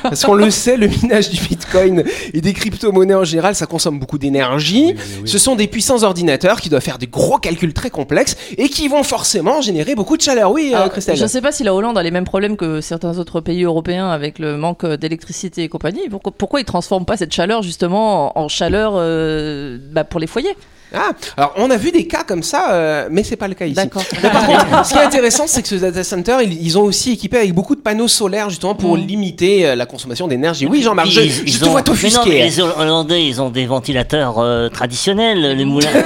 parce 0.04 0.24
qu'on 0.24 0.34
le 0.34 0.50
sait 0.50 0.78
le 0.78 0.88
minage 0.88 1.30
du 1.30 1.40
Bitcoin 1.42 2.04
et 2.34 2.42
des 2.42 2.54
crypto-monnaies 2.54 3.16
en 3.16 3.24
général 3.24 3.56
ça 3.56 3.66
consomme 3.66 4.00
beaucoup 4.00 4.18
d'énergie. 4.18 4.96
Ce 5.26 5.38
sont 5.38 5.56
des 5.56 5.68
puissants 5.68 6.04
ordinateurs 6.04 6.62
qui 6.62 6.70
doivent 6.70 6.82
faire 6.82 6.98
des 6.98 7.08
gros 7.08 7.38
calculs 7.38 7.74
très 7.74 7.90
complexes 7.90 8.36
et 8.58 8.70
qui 8.70 8.88
vont 8.88 9.04
forcément 9.04 9.62
générer 9.62 9.96
beaucoup 9.96 10.18
de 10.18 10.22
chaleur. 10.22 10.52
Oui, 10.52 10.72
euh, 10.74 10.78
Alors, 10.78 10.90
Christelle. 10.92 11.18
Je 11.18 11.26
sais 11.26 11.42
pas 11.42 11.52
si 11.52 11.64
la 11.64 11.74
Hollande 11.74 11.98
a 11.98 12.04
les 12.04 12.12
mêmes 12.12 12.26
problèmes 12.26 12.58
que 12.58 12.82
certains 12.82 13.18
autres 13.18 13.42
pays 13.42 13.64
européens 13.64 14.10
avec 14.10 14.40
le 14.40 14.58
manque 14.58 14.86
d'électricité 14.86 15.64
et 15.64 15.70
compagnie. 15.70 16.10
Pourquoi, 16.10 16.32
pourquoi 16.32 16.60
ils 16.62 16.66
transforment 16.66 17.06
pas 17.06 17.18
cette 17.18 17.34
chaleur 17.34 17.62
justement 17.62 18.38
en, 18.38 18.44
en 18.44 18.48
chaleur 18.48 18.94
euh, 18.96 19.78
bah, 19.92 20.04
pour 20.04 20.20
les 20.20 20.28
foyers? 20.28 20.56
Ah, 20.94 21.12
alors 21.38 21.54
on 21.58 21.70
a 21.70 21.78
vu 21.78 21.92
des 21.92 22.08
cas 22.08 22.24
comme 22.24 22.42
ça, 22.42 22.72
euh, 22.72 23.08
mais 23.12 23.24
c'est 23.24 23.36
pas 23.36 23.48
le 23.48 23.54
cas 23.54 23.66
ici. 23.66 23.76
D'accord. 23.76 24.02
Mais 24.24 24.30
par 24.30 24.46
contre, 24.48 24.86
ce 24.88 24.92
qui 24.94 24.98
est 24.98 25.04
intéressant, 25.04 25.46
c'est 25.46 25.62
que 25.62 25.68
ce 25.68 25.76
data 25.76 26.04
center, 26.04 26.38
ils, 26.44 26.62
ils 26.66 26.78
ont 26.80 26.84
aussi 26.84 27.12
équipé 27.12 27.38
avec 27.38 27.54
beaucoup 27.54 27.76
de 27.76 27.82
panneaux 27.82 28.08
solaires 28.08 28.50
justement 28.50 28.74
pour 28.74 28.98
limiter 28.98 29.68
euh, 29.68 29.76
la 29.76 29.86
consommation 29.86 30.28
d'énergie. 30.28 30.66
Oui, 30.66 30.82
Jean-Marc, 30.82 31.08
je, 31.10 31.22
Ils- 31.22 31.32
je 31.32 31.42
ils 31.46 31.60
te 31.60 31.66
ont- 31.66 31.72
vois 31.72 31.82
Mais 31.82 31.92
non, 31.92 31.94
mais 31.94 32.10
t'offusquer. 32.10 32.44
les 32.44 32.60
Hollandais, 32.60 33.26
ils 33.28 33.40
ont 33.42 33.50
des 33.50 33.66
ventilateurs 33.68 34.40
euh, 34.40 34.70
traditionnels, 34.70 35.56
les 35.58 35.66
moulins. 35.66 35.88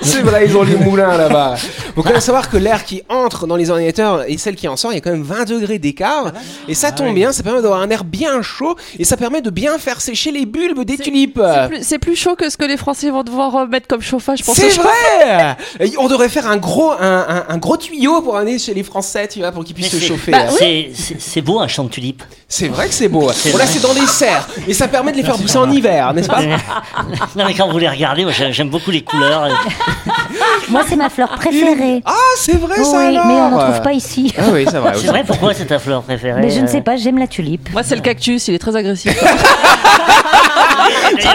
C'est 0.00 0.20
vrai, 0.22 0.46
ils 0.46 0.56
ont 0.56 0.62
les 0.62 0.76
moulins 0.76 1.16
là-bas. 1.16 1.54
Faut 1.94 2.02
quand 2.02 2.10
même 2.12 2.20
savoir 2.20 2.48
que 2.50 2.56
l'air 2.56 2.84
qui 2.84 3.02
entre 3.08 3.46
dans 3.46 3.56
les 3.56 3.70
ordinateurs 3.70 4.24
et 4.28 4.38
celle 4.38 4.56
qui 4.56 4.66
en 4.68 4.76
sort, 4.76 4.92
il 4.92 4.96
y 4.96 4.98
a 4.98 5.00
quand 5.00 5.10
même 5.10 5.22
20 5.22 5.44
degrés 5.48 5.78
d'écart. 5.78 6.32
Et 6.68 6.74
ça 6.74 6.92
tombe 6.92 7.14
bien, 7.14 7.32
ça 7.32 7.42
permet 7.42 7.60
d'avoir 7.62 7.80
un 7.80 7.90
air 7.90 8.04
bien 8.04 8.40
chaud 8.42 8.76
et 8.98 9.04
ça 9.04 9.16
permet 9.16 9.40
de 9.42 9.50
bien 9.50 9.78
faire 9.78 10.00
sécher 10.00 10.30
les 10.32 10.46
bulbes 10.46 10.84
des 10.84 10.96
tulipes. 10.98 11.40
C'est 11.82 11.98
plus- 11.98 12.16
chaud 12.16 12.36
que 12.36 12.50
ce 12.50 12.56
que 12.58 12.64
les 12.66 12.76
Français 12.76 13.10
vont 13.10 13.22
devoir 13.22 13.56
euh, 13.56 13.66
mettre 13.66 13.88
comme 13.88 14.02
chauffage 14.02 14.44
pour 14.44 14.54
C'est 14.54 14.68
vrai 14.68 15.56
On 15.98 16.08
devrait 16.08 16.28
faire 16.28 16.46
un 16.46 16.56
gros, 16.58 16.92
un, 16.92 16.98
un- 17.00 17.44
un 17.48 17.58
gros 17.58 17.76
tuyau 17.76 18.20
pour 18.22 18.36
aller 18.36 18.58
chez 18.58 18.74
les 18.74 18.82
Français, 18.82 19.26
tu 19.28 19.38
vois, 19.40 19.50
pour 19.50 19.64
qu'ils 19.64 19.74
puissent 19.74 19.90
se 19.90 19.98
chauffer. 20.00 20.30
bah 20.30 20.46
c'est- 20.50 21.40
beau 21.40 21.58
un 21.60 21.68
champ 21.68 21.84
de 21.84 21.88
tulipes. 21.88 22.22
C'est 22.48 22.68
vrai 22.68 22.86
que 22.88 22.94
c'est 22.94 23.08
beau. 23.08 23.20
Bon, 23.22 23.56
là, 23.58 23.66
c'est 23.66 23.80
dans 23.82 23.92
les 23.94 24.06
serres. 24.06 24.46
Et 24.68 24.74
ça 24.74 24.86
permet 24.88 25.10
de 25.12 25.16
les 25.16 25.22
faire 25.24 25.36
pousser 25.36 25.56
en 25.58 25.70
hiver, 25.70 26.12
n'est-ce 26.14 26.28
pas? 26.28 26.40
Non 27.36 27.44
mais 27.46 27.54
quand 27.54 27.68
vous 27.70 27.78
les 27.78 27.88
regardez, 27.88 28.24
moi 28.24 28.32
j'aime 28.32 28.68
beaucoup 28.68 28.90
les 28.90 29.02
couleurs. 29.02 29.48
Moi, 30.68 30.82
c'est 30.88 30.96
ma 30.96 31.10
fleur 31.10 31.28
préférée. 31.30 32.02
Ah, 32.04 32.12
c'est 32.36 32.56
vrai 32.56 32.82
ça 32.82 32.98
oui, 32.98 33.16
alors 33.16 33.26
mais 33.26 33.34
on 33.34 33.50
n'en 33.50 33.58
trouve 33.58 33.82
pas 33.82 33.92
ici. 33.92 34.32
Ah 34.38 34.42
oui, 34.52 34.64
c'est 34.68 34.78
vrai. 34.78 34.92
C'est 34.96 35.06
vrai, 35.06 35.24
pourquoi 35.26 35.54
c'est 35.54 35.66
ta 35.66 35.78
fleur 35.78 36.02
préférée 36.02 36.40
Mais 36.40 36.50
je 36.50 36.60
ne 36.60 36.64
euh, 36.64 36.68
sais 36.68 36.80
pas, 36.80 36.96
j'aime 36.96 37.18
la 37.18 37.26
tulipe. 37.26 37.70
Moi, 37.72 37.82
c'est 37.82 37.96
le 37.96 38.00
cactus, 38.00 38.48
il 38.48 38.54
est 38.54 38.58
très 38.58 38.76
agressif. 38.76 39.12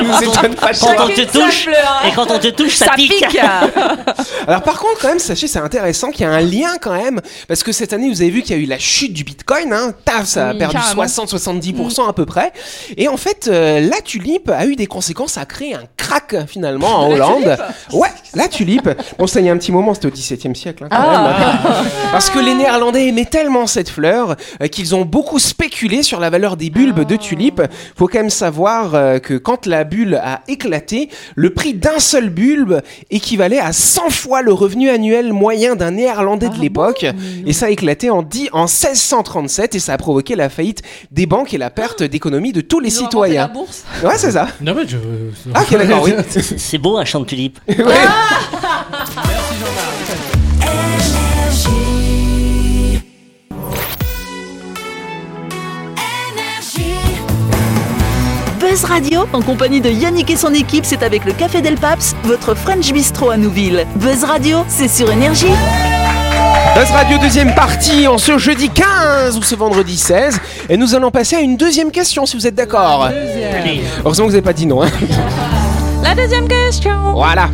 nous 0.02 0.12
quand 0.12 0.18
on- 0.18 0.22
étonne 0.22 0.56
pas 0.56 0.72
Quand 0.74 0.96
on 1.06 1.08
te 1.08 1.22
touche, 1.32 1.64
fleur. 1.64 2.02
et 2.08 2.12
quand 2.14 2.30
on 2.32 2.40
te 2.40 2.48
touche, 2.48 2.76
ça, 2.76 2.92
pique. 2.96 3.38
Alors 4.48 4.62
par 4.64 4.80
contre, 4.80 5.00
quand 5.02 5.10
même, 5.10 5.20
sachez, 5.20 5.48
c'est 5.48 5.60
intéressant 5.60 6.12
qu'il 6.12 6.22
y 6.22 6.26
a 6.26 6.32
un 6.32 6.42
lien 6.42 6.74
quand 6.82 6.94
même, 6.94 7.22
parce 7.48 7.64
que 7.64 7.72
cette 7.72 7.94
année, 7.94 8.10
vous 8.10 8.22
avez 8.22 8.30
vu 8.32 8.42
qu'il 8.42 8.56
y 8.56 8.60
a 8.60 8.62
eu 8.62 8.66
la 8.66 8.80
chute 8.80 9.14
du 9.14 9.24
Bitcoin, 9.24 9.74
hein, 9.74 9.94
taf, 10.06 10.26
ça 10.26 10.50
a 10.50 10.52
Oui, 10.54 10.60
perdu 10.60 10.76
carrément. 10.76 11.04
60-70% 11.06 12.08
à 12.10 12.14
peu 12.14 12.26
près, 12.26 12.52
et 12.96 13.08
en 13.08 13.18
fait, 13.18 13.48
euh, 13.52 13.80
la 13.82 14.02
tulipe 14.02 14.50
a 14.50 14.66
eu 14.66 14.76
des 14.76 14.88
conséquences, 14.88 15.34
ça 15.34 15.42
a 15.42 15.46
créé 15.46 15.74
un 15.74 15.84
crack 15.98 16.36
finalement 16.48 17.00
en 17.02 17.12
Hollande. 17.12 17.58
Ouais, 17.94 18.10
la 18.34 18.48
tulipe. 18.48 18.90
Bon, 19.18 19.28
ça 19.28 19.40
il 19.40 19.46
y 19.46 19.50
a 19.50 19.54
un 19.54 19.58
petit 19.58 19.72
moment, 19.72 19.94
c'était 19.94 20.08
au 20.08 20.12
XVIIe 20.12 20.56
siècle, 20.56 20.84
hein, 20.86 20.88
quand 20.92 20.98
Ah. 21.00 21.34
même. 21.74 21.86
Parce 22.12 22.30
que 22.30 22.40
les 22.40 22.54
Néerlandais 22.54 23.08
aimaient 23.08 23.26
tellement 23.26 23.68
cette 23.68 23.90
fleur 23.90 24.36
euh, 24.62 24.68
qu'ils 24.68 24.96
ont 24.96 25.04
beaucoup 25.06 25.40
spéculé 25.40 26.04
sur 26.04 26.20
la 26.20 26.30
valeur 26.30 26.58
des 26.58 26.70
bulbes 26.70 27.06
de 27.06 27.16
tulipe. 27.16 27.62
Faut 27.98 28.08
quand 28.08 28.20
même 28.20 28.30
savoir 28.30 28.96
euh, 28.96 29.20
que 29.20 29.34
quand 29.38 29.66
la 29.66 29.84
bulle 29.84 30.16
a 30.16 30.42
éclaté, 30.48 31.10
le 31.36 31.54
prix 31.54 31.74
d'un 31.74 32.00
seul 32.00 32.30
bulbe 32.30 32.82
équivalait 33.12 33.60
à 33.60 33.72
100 33.74 34.10
fois 34.10 34.42
le 34.42 34.54
revenu 34.54 34.90
annuel 34.90 35.34
moyen 35.34 35.76
d'un 35.76 35.92
Néerlandais 35.92 36.50
de 36.50 36.58
l'époque. 36.60 37.06
et 37.46 37.54
ça 37.54 37.68
a 37.68 37.70
éclaté 37.70 38.10
en, 38.10 38.24
10 38.24 38.50
en 38.52 38.64
1637 38.66 39.76
et 39.76 39.80
ça 39.80 39.94
a 39.94 39.98
provoqué 39.98 40.36
la 40.36 40.50
faillite 40.50 40.82
des 41.12 41.26
banques 41.26 41.54
et 41.54 41.58
la 41.58 41.70
perte 41.70 42.04
d'économie 42.04 42.54
de 42.54 42.62
tous 42.62 42.80
les 42.80 42.90
Ils 42.90 42.98
ont 43.00 43.02
la 43.02 43.06
citoyens. 43.10 43.48
bourse. 43.48 43.84
Ouais, 44.04 44.18
c'est 44.18 44.32
ça. 44.32 44.48
Non, 44.62 44.74
mais 44.76 44.88
je. 44.88 44.98
Ah, 45.54 45.62
ok, 45.62 45.78
d'accord, 45.78 46.04
oui. 46.04 46.14
C'est 46.30 46.42
c'est 46.60 46.78
beau 46.78 46.98
un 46.98 47.06
champ 47.06 47.20
de 47.22 47.26
tulipes. 47.26 47.60
Buzz 58.70 58.84
Radio, 58.84 59.22
en 59.32 59.42
compagnie 59.42 59.80
de 59.80 59.90
Yannick 59.90 60.30
et 60.30 60.36
son 60.36 60.54
équipe, 60.54 60.84
c'est 60.86 61.02
avec 61.02 61.24
le 61.24 61.32
Café 61.32 61.62
Del 61.62 61.76
Paps, 61.76 62.16
votre 62.24 62.54
French 62.54 62.92
Bistro 62.92 63.30
à 63.30 63.38
Nouville. 63.38 63.86
Buzz 63.96 64.26
Radio, 64.26 64.66
c'est 64.68 64.90
sur 64.90 65.10
Énergie. 65.10 65.48
Buzz 66.76 66.92
Radio 66.92 67.18
deuxième 67.18 67.56
partie 67.56 68.08
en 68.08 68.18
ce 68.18 68.38
jeudi 68.38 68.70
15 68.70 69.38
ou 69.38 69.42
ce 69.42 69.56
vendredi 69.56 69.96
16 69.98 70.40
et 70.70 70.76
nous 70.76 70.96
allons 70.96 71.12
passer 71.12 71.38
à 71.38 71.40
une 71.40 71.56
deuxième 71.56 71.92
question 71.92 72.26
si 72.26 72.36
vous 72.36 72.46
êtes 72.46 72.56
d'accord. 72.56 73.10
Heureusement 74.04 74.26
que 74.26 74.32
vous 74.32 74.36
n'avez 74.36 74.42
pas 74.42 74.54
dit 74.54 74.66
non. 74.66 74.84
hein. 74.84 74.90
La 76.04 76.14
deuxième 76.14 76.48
question. 76.50 77.14
Voilà. 77.14 77.50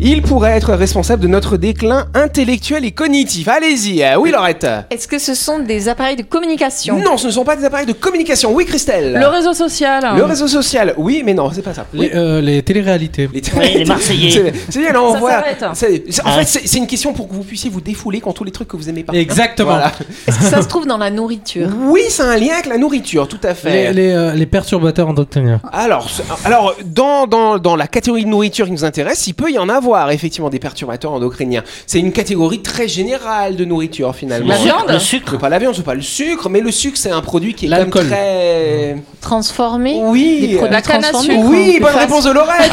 Il 0.00 0.22
pourrait 0.22 0.52
être 0.52 0.72
responsable 0.74 1.22
de 1.22 1.28
notre 1.28 1.56
déclin 1.56 2.06
intellectuel 2.14 2.84
et 2.84 2.90
cognitif. 2.92 3.48
Allez-y. 3.48 4.02
euh, 4.02 4.16
Oui, 4.18 4.30
Laurette. 4.30 4.66
Est-ce 4.90 5.08
que 5.08 5.18
ce 5.18 5.34
sont 5.34 5.58
des 5.58 5.88
appareils 5.88 6.16
de 6.16 6.22
communication? 6.22 6.98
Non, 6.98 7.16
ce 7.16 7.26
ne 7.26 7.32
sont 7.32 7.44
pas 7.44 7.56
des 7.56 7.64
appareils 7.64 7.86
de 7.86 7.92
communication. 7.92 8.52
Oui, 8.54 8.64
Christelle. 8.66 9.14
Le 9.18 9.26
réseau 9.26 9.52
social. 9.54 10.04
Le 10.16 10.24
réseau 10.24 10.48
social. 10.48 10.94
Oui, 10.96 11.22
mais 11.24 11.34
non, 11.34 11.50
c'est 11.52 11.62
pas 11.62 11.74
ça. 11.74 11.86
Oui. 11.94 12.00
Les, 12.00 12.10
euh, 12.14 12.40
les 12.40 12.62
téléréalités. 12.62 13.28
Les, 13.32 13.42
Oui, 13.56 13.74
les 13.78 13.84
Marseillais. 13.84 14.52
C'est 14.68 14.80
bien, 14.80 14.92
s'arrête. 14.92 15.64
C'est- 15.74 16.04
c'est- 16.10 16.22
En 16.22 16.30
Ah. 16.30 16.44
fait, 16.44 16.60
c'est 16.66 16.78
une 16.78 16.86
question 16.86 17.12
pour 17.12 17.28
que 17.28 17.34
vous 17.34 17.42
puissiez 17.42 17.70
vous 17.70 17.80
défouler 17.80 18.20
contre 18.20 18.38
tous 18.38 18.44
les 18.44 18.52
trucs 18.52 18.68
que 18.68 18.76
vous 18.76 18.88
aimez 18.88 19.02
pas. 19.04 19.12
Exactement. 19.14 19.70
Voilà. 19.70 19.92
Est-ce 20.26 20.38
que 20.38 20.44
ça 20.44 20.62
se 20.62 20.68
trouve 20.68 20.86
dans 20.86 20.98
la 20.98 21.10
nourriture? 21.10 21.68
Oui, 21.86 22.02
c'est 22.08 22.22
un 22.22 22.36
lien 22.36 22.52
avec 22.54 22.66
la 22.66 22.78
nourriture, 22.78 23.26
tout 23.28 23.40
à 23.42 23.54
fait. 23.54 23.92
Les, 23.92 24.08
les, 24.08 24.12
euh, 24.12 24.32
les 24.34 24.46
perturbateurs 24.46 25.08
endocriniens. 25.08 25.60
Alors, 25.72 26.08
alors 26.44 26.74
dans, 26.84 27.26
dans, 27.26 27.58
dans 27.58 27.76
la 27.76 27.86
catégorie 27.86 28.24
de 28.24 28.28
nourriture 28.28 28.66
qui 28.66 28.72
nous 28.72 28.84
intéresse, 28.84 29.26
il 29.26 29.32
peut 29.34 29.50
y 29.50 29.58
en 29.58 29.68
avoir 29.68 29.77
effectivement 30.10 30.50
des 30.50 30.58
perturbateurs 30.58 31.12
endocriniens. 31.12 31.62
C'est 31.86 31.98
une 31.98 32.12
catégorie 32.12 32.60
très 32.62 32.88
générale 32.88 33.56
de 33.56 33.64
nourriture 33.64 34.14
finalement. 34.14 34.48
La 34.48 34.56
viande 34.56 34.88
Le 34.88 34.98
sucre. 34.98 35.36
Pas 35.38 35.48
la 35.48 35.58
viande, 35.58 35.74
c'est 35.76 35.82
pas 35.84 35.94
le 35.94 36.02
sucre, 36.02 36.48
mais 36.48 36.60
le 36.60 36.70
sucre 36.70 36.96
c'est 36.98 37.10
un 37.10 37.20
produit 37.20 37.54
qui 37.54 37.66
est 37.66 37.68
quand 37.68 37.76
même 37.76 37.84
L'alcool. 37.84 38.06
très. 38.06 38.96
Transformés 39.20 39.98
Oui. 40.04 40.48
Des 40.48 40.56
produits 40.56 40.72
La 40.74 40.82
canne 40.82 41.04
à 41.04 41.10
transformés 41.10 41.34
sucre. 41.36 41.48
Oui, 41.50 41.78
bonne 41.80 41.94
réponse 41.96 42.24
de 42.24 42.30
Laurette. 42.32 42.70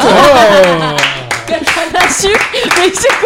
La 1.48 1.54
canne 1.58 1.64
à 1.94 2.12
sucre 2.12 2.44
Mais 2.52 2.92
c'est 2.92 3.08
quoi 3.20 3.25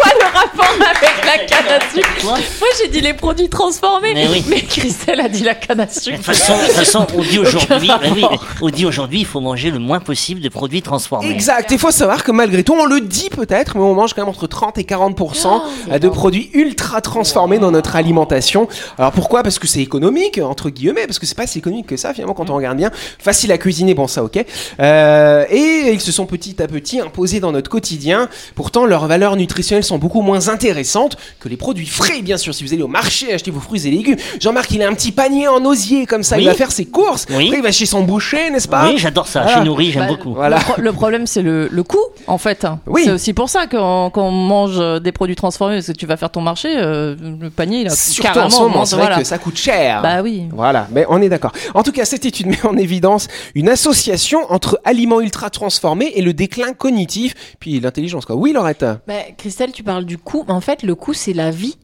la 1.37 1.45
canne 1.45 1.67
à 1.67 1.79
sucre 1.93 2.09
Quoi 2.21 2.31
Moi 2.37 2.69
j'ai 2.81 2.87
dit 2.89 3.01
les 3.01 3.13
produits 3.13 3.49
transformés, 3.49 4.13
Mais 4.13 4.27
oui. 4.27 4.43
Christelle 4.67 5.19
a 5.19 5.29
dit 5.29 5.43
la 5.43 5.55
canne 5.55 5.79
à 5.79 5.85
De 5.85 5.91
sucre. 5.91 6.17
toute 6.17 6.25
façon, 6.25 6.53
de 6.53 6.65
toute 6.65 6.71
façon, 6.75 7.07
on 7.15 7.21
dit 7.21 7.39
aujourd'hui, 7.39 7.87
bah 7.87 7.99
oui, 8.13 8.25
on 8.61 8.69
dit 8.69 8.85
aujourd'hui, 8.85 9.19
il 9.21 9.25
faut 9.25 9.39
manger 9.39 9.71
le 9.71 9.79
moins 9.79 9.99
possible 9.99 10.41
de 10.41 10.49
produits 10.49 10.81
transformés. 10.81 11.31
Exact. 11.31 11.69
Il 11.71 11.79
faut 11.79 11.91
savoir 11.91 12.23
que 12.23 12.31
malgré 12.31 12.63
tout, 12.63 12.73
on 12.73 12.85
le 12.85 13.01
dit 13.01 13.29
peut-être, 13.29 13.77
mais 13.77 13.83
on 13.83 13.93
mange 13.93 14.13
quand 14.13 14.21
même 14.21 14.29
entre 14.29 14.47
30 14.47 14.77
et 14.77 14.83
40% 14.83 15.99
de 15.99 16.09
produits 16.09 16.49
ultra 16.53 17.01
transformés 17.01 17.59
dans 17.59 17.71
notre 17.71 17.95
alimentation. 17.95 18.67
Alors 18.97 19.11
pourquoi? 19.11 19.43
Parce 19.43 19.59
que 19.59 19.67
c'est 19.67 19.81
économique 19.81 20.39
entre 20.41 20.69
guillemets, 20.69 21.05
parce 21.07 21.19
que 21.19 21.25
c'est 21.25 21.37
pas 21.37 21.47
si 21.47 21.59
économique 21.59 21.87
que 21.87 21.97
ça 21.97 22.13
finalement 22.13 22.33
quand 22.33 22.49
on 22.49 22.55
regarde 22.55 22.77
bien. 22.77 22.91
Facile 23.19 23.51
à 23.51 23.57
cuisiner, 23.57 23.93
bon 23.93 24.07
ça 24.07 24.23
ok. 24.23 24.43
Euh, 24.79 25.45
et 25.49 25.91
ils 25.93 26.01
se 26.01 26.11
sont 26.11 26.25
petit 26.25 26.61
à 26.61 26.67
petit 26.67 26.99
imposés 26.99 27.39
dans 27.39 27.51
notre 27.51 27.69
quotidien. 27.69 28.29
Pourtant, 28.55 28.85
leurs 28.85 29.07
valeurs 29.07 29.35
nutritionnelles 29.35 29.83
sont 29.83 29.97
beaucoup 29.97 30.21
moins 30.21 30.47
intéressantes 30.49 31.17
que 31.39 31.49
les 31.49 31.57
produits 31.57 31.85
frais, 31.87 32.21
bien 32.21 32.37
sûr. 32.37 32.53
Si 32.53 32.63
vous 32.63 32.73
allez 32.73 32.83
au 32.83 32.87
marché 32.87 33.33
acheter 33.33 33.51
vos 33.51 33.59
fruits 33.59 33.87
et 33.87 33.91
légumes, 33.91 34.17
Jean-Marc 34.39 34.71
il 34.71 34.81
a 34.83 34.87
un 34.87 34.93
petit 34.93 35.11
panier 35.11 35.47
en 35.47 35.63
osier 35.65 36.05
comme 36.05 36.23
ça. 36.23 36.35
Oui. 36.37 36.43
Il 36.43 36.45
va 36.47 36.53
faire 36.53 36.71
ses 36.71 36.85
courses. 36.85 37.25
Oui. 37.29 37.45
Après, 37.45 37.57
il 37.57 37.63
va 37.63 37.71
chez 37.71 37.85
son 37.85 38.03
boucher, 38.03 38.49
n'est-ce 38.49 38.67
pas 38.67 38.87
Oui, 38.87 38.97
j'adore 38.97 39.27
ça. 39.27 39.41
Voilà. 39.43 39.57
Chez 39.59 39.63
Nourri, 39.65 39.91
j'aime 39.91 40.03
Bah, 40.03 40.07
beaucoup. 40.09 40.33
Voilà. 40.33 40.57
Le, 40.57 40.63
pro- 40.63 40.81
le 40.81 40.93
problème, 40.93 41.27
c'est 41.27 41.41
le, 41.41 41.67
le 41.71 41.83
coût, 41.83 41.97
en 42.27 42.37
fait. 42.37 42.65
Oui. 42.87 43.01
C'est 43.05 43.11
aussi 43.11 43.33
pour 43.33 43.49
ça 43.49 43.67
qu'on 43.67 44.31
mange 44.31 44.77
euh, 44.79 44.99
des 44.99 45.11
produits 45.11 45.35
transformés, 45.35 45.75
parce 45.75 45.87
que 45.87 45.91
tu 45.93 46.05
vas 46.05 46.17
faire 46.17 46.29
ton 46.29 46.41
marché, 46.41 46.69
euh, 46.75 47.15
le 47.39 47.49
panier, 47.49 47.81
il 47.81 47.87
a 47.87 47.89
Surtout 47.91 48.21
en 48.29 48.33
carrément 48.33 48.49
ce 48.49 48.61
moment, 48.61 48.85
c'est 48.85 48.95
vrai 48.95 49.05
voilà. 49.05 49.17
que 49.21 49.23
ça 49.27 49.37
coûte 49.37 49.57
cher. 49.57 50.01
Bah 50.01 50.21
oui. 50.21 50.43
Voilà, 50.51 50.87
mais 50.91 51.05
on 51.09 51.21
est 51.21 51.29
d'accord. 51.29 51.51
En 51.73 51.83
tout 51.83 51.91
cas, 51.91 52.05
cette 52.05 52.25
étude 52.25 52.47
met 52.47 52.65
en 52.65 52.77
évidence 52.77 53.27
une 53.55 53.69
association 53.69 54.39
entre 54.51 54.79
aliments 54.85 55.21
ultra 55.21 55.49
transformés 55.49 56.11
et 56.15 56.21
le 56.21 56.33
déclin 56.33 56.73
cognitif, 56.73 57.33
puis 57.59 57.79
l'intelligence. 57.79 58.25
Quoi. 58.25 58.35
Oui, 58.35 58.53
Laurette 58.53 58.85
Bah, 59.07 59.13
Christelle, 59.37 59.71
tu 59.71 59.83
parles 59.83 60.05
du 60.05 60.17
coût. 60.17 60.43
mais 60.47 60.53
En 60.53 60.61
fait, 60.61 60.83
le 60.83 60.95
coût, 60.95 61.10
c'est 61.13 61.33
la 61.33 61.51
vie. 61.51 61.77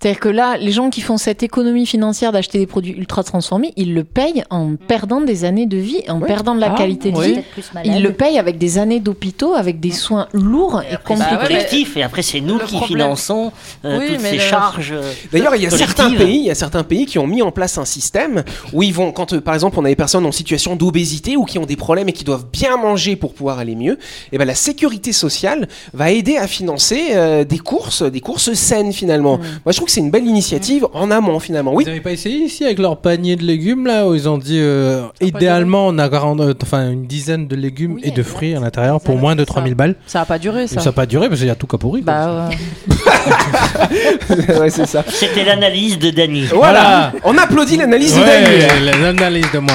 C'est-à-dire 0.00 0.20
que 0.20 0.28
là, 0.28 0.56
les 0.58 0.72
gens 0.72 0.90
qui 0.90 1.00
font 1.00 1.16
cette 1.16 1.42
économie 1.42 1.86
financière 1.86 2.30
d'acheter 2.30 2.58
des 2.58 2.66
produits 2.66 2.92
ultra 2.92 3.24
transformés, 3.24 3.72
ils 3.76 3.94
le 3.94 4.04
payent 4.04 4.44
en 4.50 4.76
perdant 4.76 5.22
des 5.22 5.44
années 5.44 5.64
de 5.66 5.78
vie, 5.78 6.02
en 6.08 6.20
perdant 6.20 6.54
de 6.54 6.60
la 6.60 6.72
Ah, 6.72 6.76
qualité 6.76 7.10
de 7.12 7.18
vie. 7.20 7.40
Ils 7.84 8.02
le 8.02 8.12
payent 8.12 8.38
avec 8.38 8.58
des 8.58 8.76
années 8.78 9.00
d'hôpitaux, 9.00 9.54
avec 9.54 9.80
des 9.80 9.90
soins 9.92 10.28
lourds 10.34 10.82
et, 10.82 10.88
c'est 10.90 11.02
compliqués. 11.02 11.30
Bah 11.30 11.38
ouais, 11.40 11.46
collectif, 11.46 11.96
et 11.96 12.02
après, 12.02 12.20
c'est 12.22 12.40
nous 12.40 12.58
qui 12.58 12.76
problème- 12.76 12.86
finançons 12.88 13.52
euh, 13.86 13.98
Oui, 13.98 14.06
toutes 14.12 14.20
ces 14.20 14.32
le- 14.34 14.38
charges. 14.38 14.92
euh, 14.92 15.12
D'ailleurs, 15.32 15.56
il 15.56 15.62
y 15.62 15.66
a 15.66 15.70
certains 15.70 16.10
pays, 16.12 16.38
il 16.40 16.44
y 16.46 16.50
a 16.50 16.54
certains 16.54 16.84
pays 16.84 17.06
qui 17.06 17.18
ont 17.18 17.26
mis 17.26 17.40
en 17.40 17.50
place 17.50 17.78
un 17.78 17.84
système 17.86 18.44
où 18.74 18.82
ils 18.82 18.92
vont, 18.92 19.12
quand 19.12 19.32
euh, 19.32 19.40
par 19.40 19.54
exemple 19.54 19.78
on 19.78 19.84
a 19.84 19.88
des 19.88 19.96
personnes 19.96 20.26
en 20.26 20.32
situation 20.32 20.76
d'obésité 20.76 21.36
ou 21.36 21.44
qui 21.44 21.58
ont 21.58 21.66
des 21.66 21.76
problèmes 21.76 22.08
et 22.10 22.12
qui 22.12 22.24
doivent 22.24 22.46
bien 22.52 22.76
manger 22.76 23.16
pour 23.16 23.32
pouvoir 23.32 23.58
aller 23.58 23.74
mieux, 23.74 23.98
et 24.30 24.36
ben 24.38 24.44
la 24.44 24.54
sécurité 24.54 25.12
sociale 25.12 25.68
va 25.94 26.10
aider 26.10 26.36
à 26.36 26.46
financer 26.46 27.08
euh, 27.14 27.44
des 27.44 27.58
courses, 27.58 28.02
des 28.02 28.20
courses 28.20 28.52
saines 28.52 28.92
finalement. 28.92 29.38
Moi, 29.38 29.72
je 29.72 29.76
trouve 29.76 29.85
que 29.86 29.90
c'est 29.92 30.00
une 30.00 30.10
belle 30.10 30.26
initiative 30.26 30.86
en 30.92 31.10
amont 31.10 31.38
finalement. 31.40 31.72
Oui. 31.74 31.84
Vous 31.84 31.88
n'avez 31.90 32.02
pas 32.02 32.12
essayé 32.12 32.36
ici 32.44 32.64
avec 32.64 32.78
leur 32.78 32.98
panier 32.98 33.36
de 33.36 33.42
légumes 33.44 33.86
là 33.86 34.06
où 34.06 34.14
ils 34.14 34.28
ont 34.28 34.36
dit 34.38 34.58
euh, 34.60 35.02
idéalement 35.20 35.86
on 35.88 35.98
a 35.98 36.08
40, 36.08 36.40
euh, 36.40 36.54
enfin 36.62 36.90
une 36.90 37.06
dizaine 37.06 37.46
de 37.48 37.56
légumes 37.56 37.94
Oui, 37.94 38.02
et 38.04 38.10
de 38.10 38.20
exact. 38.20 38.28
fruits 38.36 38.54
à 38.54 38.60
l'intérieur 38.60 39.00
pour 39.00 39.16
moins 39.16 39.34
de 39.34 39.40
c'est 39.40 39.46
3000 39.46 39.70
ça. 39.70 39.74
balles. 39.74 39.94
Ça 40.06 40.20
a 40.20 40.24
pas 40.26 40.38
duré, 40.38 40.66
ça. 40.66 40.80
Ça 40.80 40.86
n'a 40.86 40.92
pas 40.92 41.06
duré 41.06 41.28
parce 41.28 41.40
qu'il 41.40 41.48
y 41.48 41.50
a 41.50 41.54
tout 41.54 41.66
pourri. 41.66 42.02
quoi. 42.02 42.12
Bah 42.12 42.48
ouais. 43.90 44.58
ouais, 44.60 44.70
c'est 44.70 44.86
ça. 44.86 45.04
C'était 45.08 45.44
l'analyse 45.44 45.98
de 45.98 46.10
Dany. 46.10 46.42
Voilà. 46.54 47.12
On 47.24 47.36
applaudit 47.38 47.76
l'analyse 47.76 48.14
de. 48.14 48.20
Ouais, 48.20 48.92
l'analyse 49.00 49.50
de 49.52 49.58
moi. 49.60 49.72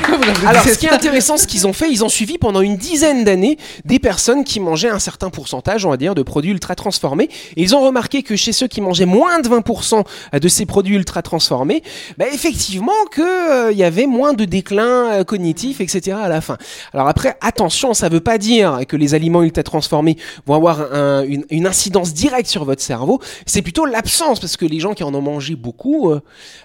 vous 0.20 0.46
Alors, 0.46 0.64
ce 0.64 0.78
qui 0.78 0.86
est 0.86 0.90
intéressant, 0.90 1.36
ce 1.36 1.46
qu'ils 1.46 1.66
ont 1.66 1.72
fait, 1.72 1.90
ils 1.90 2.04
ont 2.04 2.08
suivi 2.08 2.38
pendant 2.38 2.60
une 2.60 2.76
dizaine 2.76 3.24
d'années 3.24 3.58
des 3.84 3.98
personnes 3.98 4.44
qui 4.44 4.60
mangeaient 4.60 4.88
un 4.90 4.98
certain 4.98 5.30
pourcentage, 5.30 5.84
on 5.86 5.90
va 5.90 5.96
dire, 5.96 6.14
de 6.14 6.22
produits 6.22 6.50
ultra 6.52 6.74
transformés. 6.74 7.28
Et 7.56 7.62
ils 7.62 7.74
ont 7.74 7.80
remarqué 7.80 8.22
que 8.22 8.36
chez 8.36 8.52
ceux 8.52 8.68
qui 8.68 8.80
mangeaient 8.80 9.06
moins 9.06 9.40
de 9.40 9.48
20% 9.48 10.04
de 10.40 10.48
ces 10.48 10.66
produits 10.66 10.96
ultra 10.96 11.22
transformés, 11.22 11.82
bah, 12.18 12.26
effectivement, 12.32 12.92
qu'il 13.14 13.76
y 13.78 13.84
avait 13.84 14.06
moins 14.06 14.32
de 14.32 14.44
déclin 14.44 15.12
euh, 15.12 15.24
cognitif, 15.24 15.80
etc. 15.80 16.16
à 16.22 16.28
la 16.28 16.40
fin. 16.40 16.56
Alors 16.92 17.08
après, 17.08 17.36
attention, 17.40 17.94
ça 17.94 18.08
veut 18.08 18.20
pas 18.20 18.38
dire 18.38 18.80
que 18.88 18.96
les 18.96 19.14
aliments 19.14 19.42
ultra 19.42 19.62
transformés 19.62 20.16
vont 20.46 20.54
avoir 20.54 20.92
un- 20.92 21.22
une, 21.24 21.44
une 21.50 21.66
incidence 21.66 22.12
directe 22.14 22.48
sur 22.48 22.64
votre 22.64 22.82
cerveau. 22.82 23.20
C'est 23.46 23.62
plutôt 23.62 23.84
l'absence, 23.86 24.40
parce 24.40 24.56
que 24.56 24.64
les 24.66 24.80
gens 24.80 24.94
qui 24.94 25.02
en 25.04 25.14
ont 25.14 25.22
mangé 25.22 25.54
beaucoup 25.56 26.10
euh, 26.10 26.20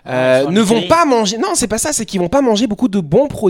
euh, 0.07 0.43
sont 0.43 0.51
ne 0.51 0.61
vont 0.61 0.81
pas 0.87 1.05
manger. 1.05 1.37
Non, 1.37 1.49
c'est 1.55 1.67
pas 1.67 1.77
ça. 1.77 1.93
C'est 1.93 2.05
qu'ils 2.05 2.19
vont 2.19 2.29
pas 2.29 2.41
manger 2.41 2.67
beaucoup 2.67 2.87
de 2.87 2.99
bons 2.99 3.27
produits. 3.27 3.44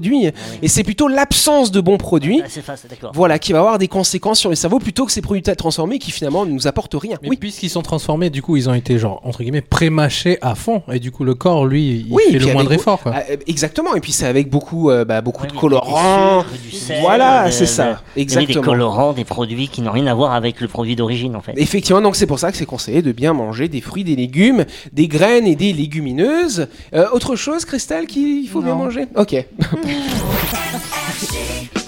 Et 0.61 0.67
c'est 0.67 0.83
plutôt 0.83 1.07
l'absence 1.07 1.71
de 1.71 1.81
bons 1.81 1.97
produits. 1.97 2.41
Ah. 2.43 3.09
Voilà, 3.13 3.39
qui 3.39 3.53
va 3.53 3.59
avoir 3.59 3.77
des 3.77 3.87
conséquences 3.87 4.39
sur 4.39 4.49
le 4.49 4.55
cerveau 4.55 4.79
plutôt 4.79 5.05
que 5.05 5.11
ces 5.11 5.21
produits 5.21 5.41
transformés 5.43 5.99
qui 5.99 6.11
finalement 6.11 6.45
ne 6.45 6.51
nous 6.51 6.67
apportent 6.67 6.95
rien. 6.95 7.17
Mais 7.21 7.29
Oui. 7.29 7.37
puisqu'ils 7.37 7.69
sont 7.69 7.81
transformés, 7.81 8.29
du 8.29 8.41
coup, 8.41 8.57
ils 8.57 8.69
ont 8.69 8.73
été 8.73 8.97
genre 8.97 9.21
entre 9.23 9.41
guillemets 9.43 9.61
pré-mâchés 9.61 10.37
à 10.41 10.55
fond, 10.55 10.81
et 10.91 10.99
du 10.99 11.11
coup, 11.11 11.23
le 11.23 11.35
corps, 11.35 11.65
lui, 11.65 12.05
il 12.07 12.13
Oui, 12.13 12.23
fait 12.31 12.39
le 12.39 12.45
moindre 12.53 12.69
avec- 12.69 12.79
effort. 12.79 13.01
Quoi. 13.01 13.13
Ah, 13.15 13.23
euh, 13.31 13.37
exactement. 13.47 13.95
Et 13.95 14.01
puis 14.01 14.11
c'est 14.11 14.25
avec 14.25 14.49
beaucoup, 14.49 14.89
euh, 14.89 15.05
bah, 15.05 15.21
beaucoup 15.21 15.43
Ouais, 15.43 15.49
de 15.49 15.53
colorants. 15.55 16.43
du 16.43 16.47
sucre, 16.49 16.63
du 16.63 16.71
sel, 16.77 17.01
Voilà, 17.01 17.47
de- 17.47 17.51
c'est 17.51 17.65
ça. 17.65 17.85
de- 17.85 17.95
Des 18.15 18.21
Exactement. 18.21 18.61
colorants, 18.63 19.13
des 19.13 19.23
produits 19.25 19.67
qui 19.67 19.81
n'ont 19.81 19.91
rien 19.91 20.07
à 20.07 20.13
voir 20.13 20.33
avec 20.33 20.61
le 20.61 20.67
produit 20.67 20.95
d'origine 20.95 21.35
en 21.35 21.41
fait. 21.41 21.53
Effectivement, 21.57 22.01
donc 22.01 22.15
c'est 22.15 22.25
pour 22.27 22.39
ça 22.39 22.51
que 22.51 22.57
c'est 22.57 22.65
conseillé 22.65 23.01
de 23.01 23.11
bien 23.11 23.33
manger 23.33 23.67
des 23.67 23.81
fruits, 23.81 24.03
des 24.03 24.15
légumes, 24.15 24.65
des 24.93 25.07
graines 25.07 25.47
et 25.47 25.55
des 25.55 25.73
légumineuses. 25.73 26.67
Euh, 26.93 27.05
autre 27.13 27.35
chose, 27.35 27.65
Christelle, 27.65 28.07
qu'il 28.07 28.47
faut 28.47 28.61
bien 28.61 28.75
manger? 28.75 29.05
Ok. 29.15 29.33
M-M-G. 29.87 31.84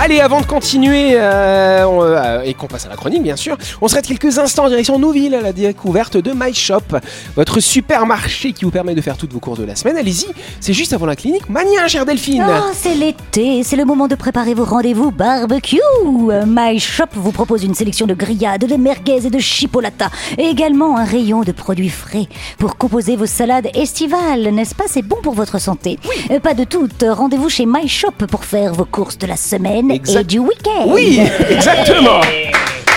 Allez, 0.00 0.18
avant 0.20 0.40
de 0.40 0.46
continuer 0.46 1.12
euh, 1.12 1.86
on, 1.86 2.02
euh, 2.02 2.42
et 2.42 2.52
qu'on 2.52 2.66
passe 2.66 2.84
à 2.84 2.88
la 2.88 2.96
chronique, 2.96 3.22
bien 3.22 3.36
sûr, 3.36 3.56
on 3.80 3.86
s'arrête 3.86 4.06
quelques 4.06 4.38
instants 4.38 4.64
en 4.64 4.68
direction 4.68 4.98
Nouville 4.98 5.36
à 5.36 5.40
la 5.40 5.52
découverte 5.52 6.16
de 6.16 6.32
My 6.34 6.52
Shop, 6.52 6.80
votre 7.36 7.60
supermarché 7.60 8.52
qui 8.52 8.64
vous 8.64 8.72
permet 8.72 8.96
de 8.96 9.00
faire 9.00 9.16
toutes 9.16 9.32
vos 9.32 9.38
courses 9.38 9.60
de 9.60 9.64
la 9.64 9.76
semaine. 9.76 9.96
Allez-y, 9.96 10.26
c'est 10.60 10.72
juste 10.72 10.92
avant 10.92 11.06
la 11.06 11.14
clinique. 11.14 11.48
Mania, 11.48 11.86
chère 11.86 12.04
Delphine 12.04 12.44
Oh, 12.46 12.70
c'est 12.74 12.94
l'été, 12.96 13.62
c'est 13.62 13.76
le 13.76 13.84
moment 13.84 14.08
de 14.08 14.16
préparer 14.16 14.52
vos 14.52 14.64
rendez-vous 14.64 15.12
barbecue. 15.12 15.78
My 16.44 16.80
Shop 16.80 17.04
vous 17.14 17.32
propose 17.32 17.62
une 17.62 17.74
sélection 17.74 18.06
de 18.06 18.14
grillades, 18.14 18.66
de 18.66 18.76
merguez 18.76 19.24
et 19.26 19.30
de 19.30 19.38
chipolata. 19.38 20.10
Et 20.38 20.44
également 20.48 20.98
un 20.98 21.04
rayon 21.04 21.42
de 21.42 21.52
produits 21.52 21.88
frais 21.88 22.26
pour 22.58 22.76
composer 22.78 23.14
vos 23.14 23.26
salades 23.26 23.68
estivales, 23.74 24.48
n'est-ce 24.52 24.74
pas? 24.74 24.84
C'est 24.88 25.02
bon 25.02 25.18
pour 25.22 25.34
votre 25.34 25.60
santé. 25.60 26.00
Euh, 26.32 26.40
Pas 26.40 26.54
de 26.54 26.64
doute, 26.64 27.04
rendez-vous 27.08 27.48
chez 27.48 27.64
My 27.64 27.86
Shop 27.86 28.10
pour 28.28 28.44
faire 28.44 28.74
vos 28.74 28.84
courses 28.86 29.18
de 29.18 29.28
la 29.28 29.36
semaine 29.36 29.83
Exact. 29.90 30.20
et 30.20 30.24
du 30.24 30.38
week-end. 30.38 30.84
Oui, 30.88 31.20
exactement. 31.50 32.20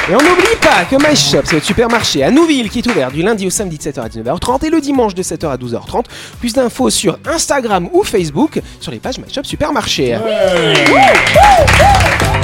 Et 0.10 0.16
on 0.16 0.20
n'oublie 0.20 0.56
pas 0.62 0.86
que 0.90 0.96
My 0.96 1.16
Shop, 1.18 1.42
c'est 1.44 1.56
votre 1.56 1.66
supermarché 1.66 2.24
à 2.24 2.32
Nouville 2.32 2.70
qui 2.70 2.80
est 2.80 2.88
ouvert 2.88 3.12
du 3.12 3.22
lundi 3.22 3.46
au 3.46 3.50
samedi 3.50 3.78
de 3.78 3.84
7h 3.84 4.00
à 4.02 4.08
19h30 4.08 4.66
et 4.66 4.70
le 4.70 4.80
dimanche 4.80 5.14
de 5.14 5.22
7h 5.22 5.50
à 5.50 5.58
12h30. 5.58 6.06
Plus 6.40 6.54
d'infos 6.54 6.90
sur 6.90 7.20
Instagram 7.30 7.90
ou 7.92 8.04
Facebook 8.06 8.62
sur 8.80 8.92
les 8.94 9.00
pages 9.00 9.18
My 9.18 9.26
Shop 9.34 9.44
Supermarché. 9.44 10.18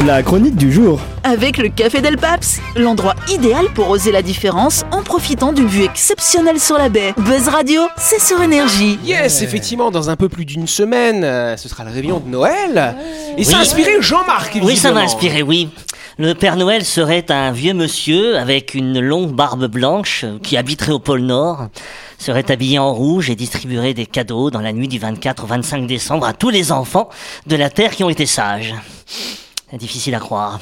La 0.06 0.22
chronique 0.24 0.58
du 0.58 0.74
jour. 0.74 1.00
Avec 1.24 1.58
le 1.58 1.70
Café 1.70 2.02
Del 2.02 2.18
Paps, 2.18 2.60
l'endroit 2.76 3.16
idéal 3.30 3.68
pour 3.74 3.90
oser 3.90 4.12
la 4.12 4.22
différence 4.22 4.84
en 4.92 5.02
profitant 5.02 5.54
d'une 5.54 5.68
vue 5.68 5.86
exceptionnelle 5.86 6.60
sur 6.60 6.78
la 6.78 6.90
baie. 6.90 7.14
Buzz 7.18 7.48
Radio, 7.48 7.84
c'est 7.96 8.20
sur 8.20 8.42
énergie. 8.42 9.00
Yes, 9.06 9.42
effectivement, 9.42 9.90
dans 9.90 10.10
un 10.10 10.18
peu 10.18 10.28
plus 10.28 10.44
d'une 10.44 10.68
semaine, 10.68 11.24
euh, 11.24 11.56
ce 11.56 11.70
sera 11.70 11.86
le 11.86 11.92
réveillon 11.92 12.20
de 12.20 12.28
Noël. 12.30 12.94
Et 13.38 13.46
ça 13.46 13.52
a 13.56 13.60
Oui. 13.60 13.62
inspiré 13.62 13.92
Jean-Marc, 14.02 14.60
Oui, 14.62 14.76
ça 14.76 14.92
m'a 14.92 15.00
inspiré, 15.02 15.42
oui. 15.42 15.70
Le 16.20 16.36
Père 16.36 16.58
Noël 16.58 16.86
serait 16.86 17.32
un 17.32 17.52
vieux 17.52 17.74
monsieur 17.74 18.38
avec 18.38 18.76
une 18.76 19.00
longue 19.00 19.32
barbe 19.32 19.66
blanche 19.66 20.26
qui 20.44 20.58
habiterait 20.58 20.92
au 20.92 21.00
pôle 21.00 21.22
Nord, 21.22 21.70
serait 22.20 22.52
habillé 22.52 22.78
en 22.78 22.94
rouge 22.94 23.32
et 23.32 23.36
distribuerait 23.36 23.96
des 23.96 24.06
cadeaux 24.06 24.52
dans 24.52 24.62
la 24.62 24.74
nuit 24.74 24.88
du 24.88 25.00
24 25.00 25.44
au 25.44 25.48
25 25.48 25.88
décembre 25.88 26.28
à 26.28 26.34
tous 26.34 26.52
les 26.52 26.72
enfants 26.72 27.10
de 27.48 27.56
la 27.56 27.72
Terre 27.72 27.96
qui 27.96 28.04
ont 28.04 28.12
été 28.12 28.28
sages. 28.28 28.76
Difficile 29.74 30.14
à 30.14 30.20
croire. 30.20 30.60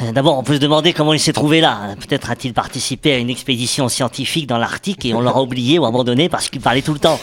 Euh, 0.00 0.12
D'abord, 0.12 0.38
on 0.38 0.44
peut 0.44 0.54
se 0.54 0.60
demander 0.60 0.92
comment 0.92 1.12
il 1.12 1.18
s'est 1.18 1.32
trouvé 1.32 1.60
là. 1.60 1.96
Peut-être 1.98 2.30
a-t-il 2.30 2.54
participé 2.54 3.14
à 3.14 3.18
une 3.18 3.30
expédition 3.30 3.88
scientifique 3.88 4.46
dans 4.46 4.58
l'Arctique 4.58 5.04
et 5.04 5.12
on 5.12 5.20
l'aura 5.20 5.42
oublié 5.42 5.80
ou 5.80 5.86
abandonné 5.86 6.28
parce 6.28 6.48
qu'il 6.48 6.60
parlait 6.60 6.82
tout 6.82 6.92
le 6.92 7.00
temps. 7.00 7.18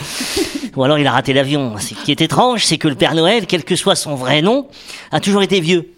Ou 0.75 0.83
alors 0.83 0.99
il 0.99 1.07
a 1.07 1.13
raté 1.13 1.31
l'avion. 1.31 1.77
Ce 1.79 1.93
qui 1.93 2.11
est 2.11 2.19
étrange, 2.19 2.65
c'est 2.65 2.77
que 2.77 2.89
le 2.89 2.95
Père 2.95 3.15
Noël, 3.15 3.45
quel 3.47 3.63
que 3.63 3.77
soit 3.77 3.95
son 3.95 4.15
vrai 4.15 4.41
nom, 4.41 4.67
a 5.13 5.21
toujours 5.21 5.41
été 5.41 5.61
vieux. 5.61 5.93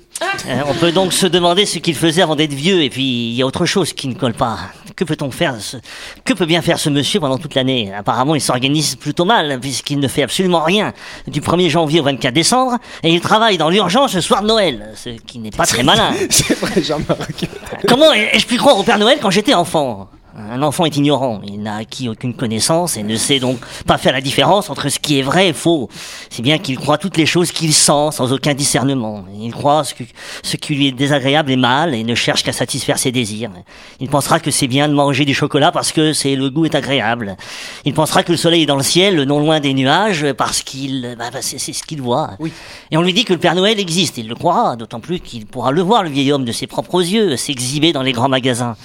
Euh, 0.48 0.62
on 0.68 0.74
peut 0.74 0.92
donc 0.92 1.14
se 1.14 1.26
demander 1.26 1.66
ce 1.66 1.80
qu'il 1.80 1.96
faisait 1.96 2.22
avant 2.22 2.36
d'être 2.36 2.54
vieux. 2.54 2.82
Et 2.84 2.90
puis, 2.90 3.04
il 3.30 3.34
y 3.36 3.42
a 3.42 3.46
autre 3.46 3.66
chose 3.66 3.94
qui 3.94 4.08
ne 4.08 4.14
colle 4.14 4.34
pas. 4.34 4.58
Que 4.96 5.04
peut-on 5.04 5.32
faire 5.32 5.56
ce- 5.60 5.78
Que 6.26 6.34
peut 6.34 6.46
bien 6.46 6.62
faire 6.62 6.78
ce 6.80 6.90
monsieur 6.90 7.20
pendant 7.20 7.38
toute 7.38 7.56
l'année? 7.56 7.92
Apparemment, 7.96 8.36
il 8.36 8.42
s'organise 8.42 8.96
plutôt 8.96 9.26
mal, 9.26 9.60
puisqu'il 9.60 10.00
ne 10.00 10.08
fait 10.08 10.24
absolument 10.24 10.62
rien 10.64 10.94
du 11.28 11.42
1er 11.42 11.70
janvier 11.70 12.00
au 12.00 12.04
24 12.04 12.34
décembre, 12.34 12.78
et 13.04 13.12
il 13.14 13.22
travaille 13.22 13.58
dans 13.58 13.70
l'urgence 13.70 14.14
le 14.14 14.22
soir 14.22 14.42
de 14.44 14.48
Noël, 14.48 14.92
ce 14.96 15.10
qui 15.10 15.40
n'est 15.40 15.50
pas 15.52 15.66
très 15.66 15.84
malin. 15.84 16.12
C'est 16.30 16.54
vrai, 16.60 16.82
Jean-Marc. 16.84 17.46
Comment 17.88 18.12
ai-je 18.14 18.46
pu 18.46 18.58
croire 18.58 18.78
au 18.78 18.84
Père 18.84 19.00
Noël 19.00 19.18
quand 19.22 19.32
j'étais 19.32 19.54
enfant? 19.54 20.10
Un 20.38 20.62
enfant 20.64 20.86
est 20.86 20.96
ignorant, 20.96 21.42
il 21.46 21.62
n'a 21.62 21.76
acquis 21.76 22.08
aucune 22.08 22.34
connaissance 22.34 22.96
et 22.96 23.04
ne 23.04 23.18
sait 23.18 23.40
donc 23.40 23.60
pas 23.86 23.98
faire 23.98 24.14
la 24.14 24.22
différence 24.22 24.70
entre 24.70 24.88
ce 24.88 24.98
qui 24.98 25.20
est 25.20 25.22
vrai 25.22 25.50
et 25.50 25.54
faux. 25.54 25.90
C'est 26.30 26.42
bien 26.42 26.58
qu'il 26.58 26.78
croit 26.78 26.98
toutes 26.98 27.18
les 27.18 27.26
choses 27.26 27.52
qu'il 27.52 27.74
sent 27.74 28.12
sans 28.12 28.32
aucun 28.32 28.54
discernement. 28.54 29.26
Il 29.38 29.52
croit 29.52 29.84
ce, 29.84 29.94
que- 29.94 30.04
ce 30.42 30.56
qui 30.56 30.76
lui 30.76 30.88
est 30.88 30.92
désagréable 30.94 31.52
et 31.52 31.58
mal 31.58 31.94
et 31.94 32.04
ne 32.06 32.16
cherche 32.16 32.44
qu'à 32.44 32.54
satisfaire 32.54 32.98
ses 32.98 33.12
désirs. 33.12 33.52
Il 34.00 34.08
pensera 34.08 34.40
que 34.40 34.52
c'est 34.52 34.68
bien 34.68 34.88
de 34.88 34.94
manger 34.94 35.26
du 35.26 35.34
chocolat 35.34 35.72
parce 35.74 35.92
que 35.92 36.14
c'est 36.14 36.36
le 36.38 36.50
goût 36.50 36.64
est 36.66 36.76
agréable. 36.76 37.36
Il 37.84 37.94
pensera 37.94 38.24
que 38.24 38.32
le 38.32 38.38
soleil 38.38 38.64
est 38.64 38.68
dans 38.68 38.78
le 38.78 38.84
ciel, 38.84 39.22
non 39.24 39.40
loin 39.40 39.60
des 39.60 39.74
nuages, 39.74 40.32
parce 40.38 40.62
qu'il, 40.64 41.16
bah, 41.20 41.26
bah, 41.34 41.40
c'est 41.42 41.60
c'est 41.60 41.74
ce 41.74 41.84
qu'il 41.84 42.02
voit. 42.02 42.32
Oui. 42.40 42.54
Et 42.90 42.96
on 42.98 43.02
lui 43.02 43.12
dit 43.14 43.26
que 43.26 43.34
le 43.34 43.40
Père 43.40 43.56
Noël 43.56 43.80
existe. 43.82 44.18
Il 44.18 44.30
le 44.30 44.36
croira, 44.36 44.78
d'autant 44.78 45.02
plus 45.02 45.20
qu'il 45.20 45.46
pourra 45.46 45.72
le 45.72 45.82
voir, 45.82 46.04
le 46.04 46.10
vieil 46.10 46.32
homme, 46.32 46.46
de 46.46 46.52
ses 46.54 46.68
propres 46.68 47.02
yeux, 47.02 47.36
s'exhiber 47.36 47.92
dans 47.92 48.02
les 48.02 48.14
grands 48.14 48.30
magasins. 48.30 48.78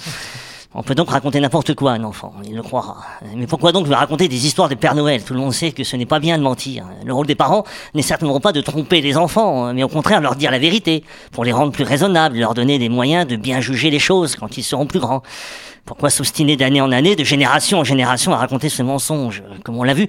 On 0.79 0.83
peut 0.83 0.93
donc 0.93 1.09
raconter 1.09 1.39
n'importe 1.39 1.73
quoi 1.73 1.93
à 1.93 1.95
un 1.95 2.03
enfant, 2.03 2.33
il 2.45 2.55
le 2.55 2.61
croira. 2.61 2.97
Mais 3.35 3.47
pourquoi 3.47 3.71
donc 3.71 3.87
raconter 3.87 4.27
des 4.27 4.45
histoires 4.45 4.69
de 4.69 4.75
Père 4.75 4.93
Noël? 4.93 5.23
Tout 5.23 5.33
le 5.33 5.39
monde 5.39 5.51
sait 5.51 5.71
que 5.71 5.83
ce 5.83 5.95
n'est 5.95 6.05
pas 6.05 6.19
bien 6.19 6.37
de 6.37 6.43
mentir. 6.43 6.85
Le 7.03 7.11
rôle 7.15 7.25
des 7.25 7.33
parents 7.33 7.63
n'est 7.95 8.03
certainement 8.03 8.39
pas 8.39 8.51
de 8.51 8.61
tromper 8.61 9.01
les 9.01 9.17
enfants, 9.17 9.73
mais 9.73 9.81
au 9.81 9.87
contraire 9.87 10.21
leur 10.21 10.35
dire 10.35 10.51
la 10.51 10.59
vérité, 10.59 11.03
pour 11.31 11.43
les 11.45 11.51
rendre 11.51 11.71
plus 11.71 11.83
raisonnables, 11.83 12.37
leur 12.37 12.53
donner 12.53 12.77
des 12.77 12.89
moyens 12.89 13.25
de 13.25 13.37
bien 13.37 13.59
juger 13.59 13.89
les 13.89 13.97
choses 13.97 14.35
quand 14.35 14.55
ils 14.59 14.63
seront 14.63 14.85
plus 14.85 14.99
grands. 14.99 15.23
Pourquoi 15.83 16.11
s'obstiner 16.11 16.57
d'année 16.57 16.81
en 16.81 16.91
année, 16.91 17.15
de 17.15 17.23
génération 17.23 17.79
en 17.79 17.83
génération 17.83 18.31
à 18.33 18.37
raconter 18.37 18.69
ce 18.69 18.83
mensonge? 18.83 19.41
Comme 19.63 19.79
on 19.79 19.83
l'a 19.83 19.95
vu, 19.95 20.07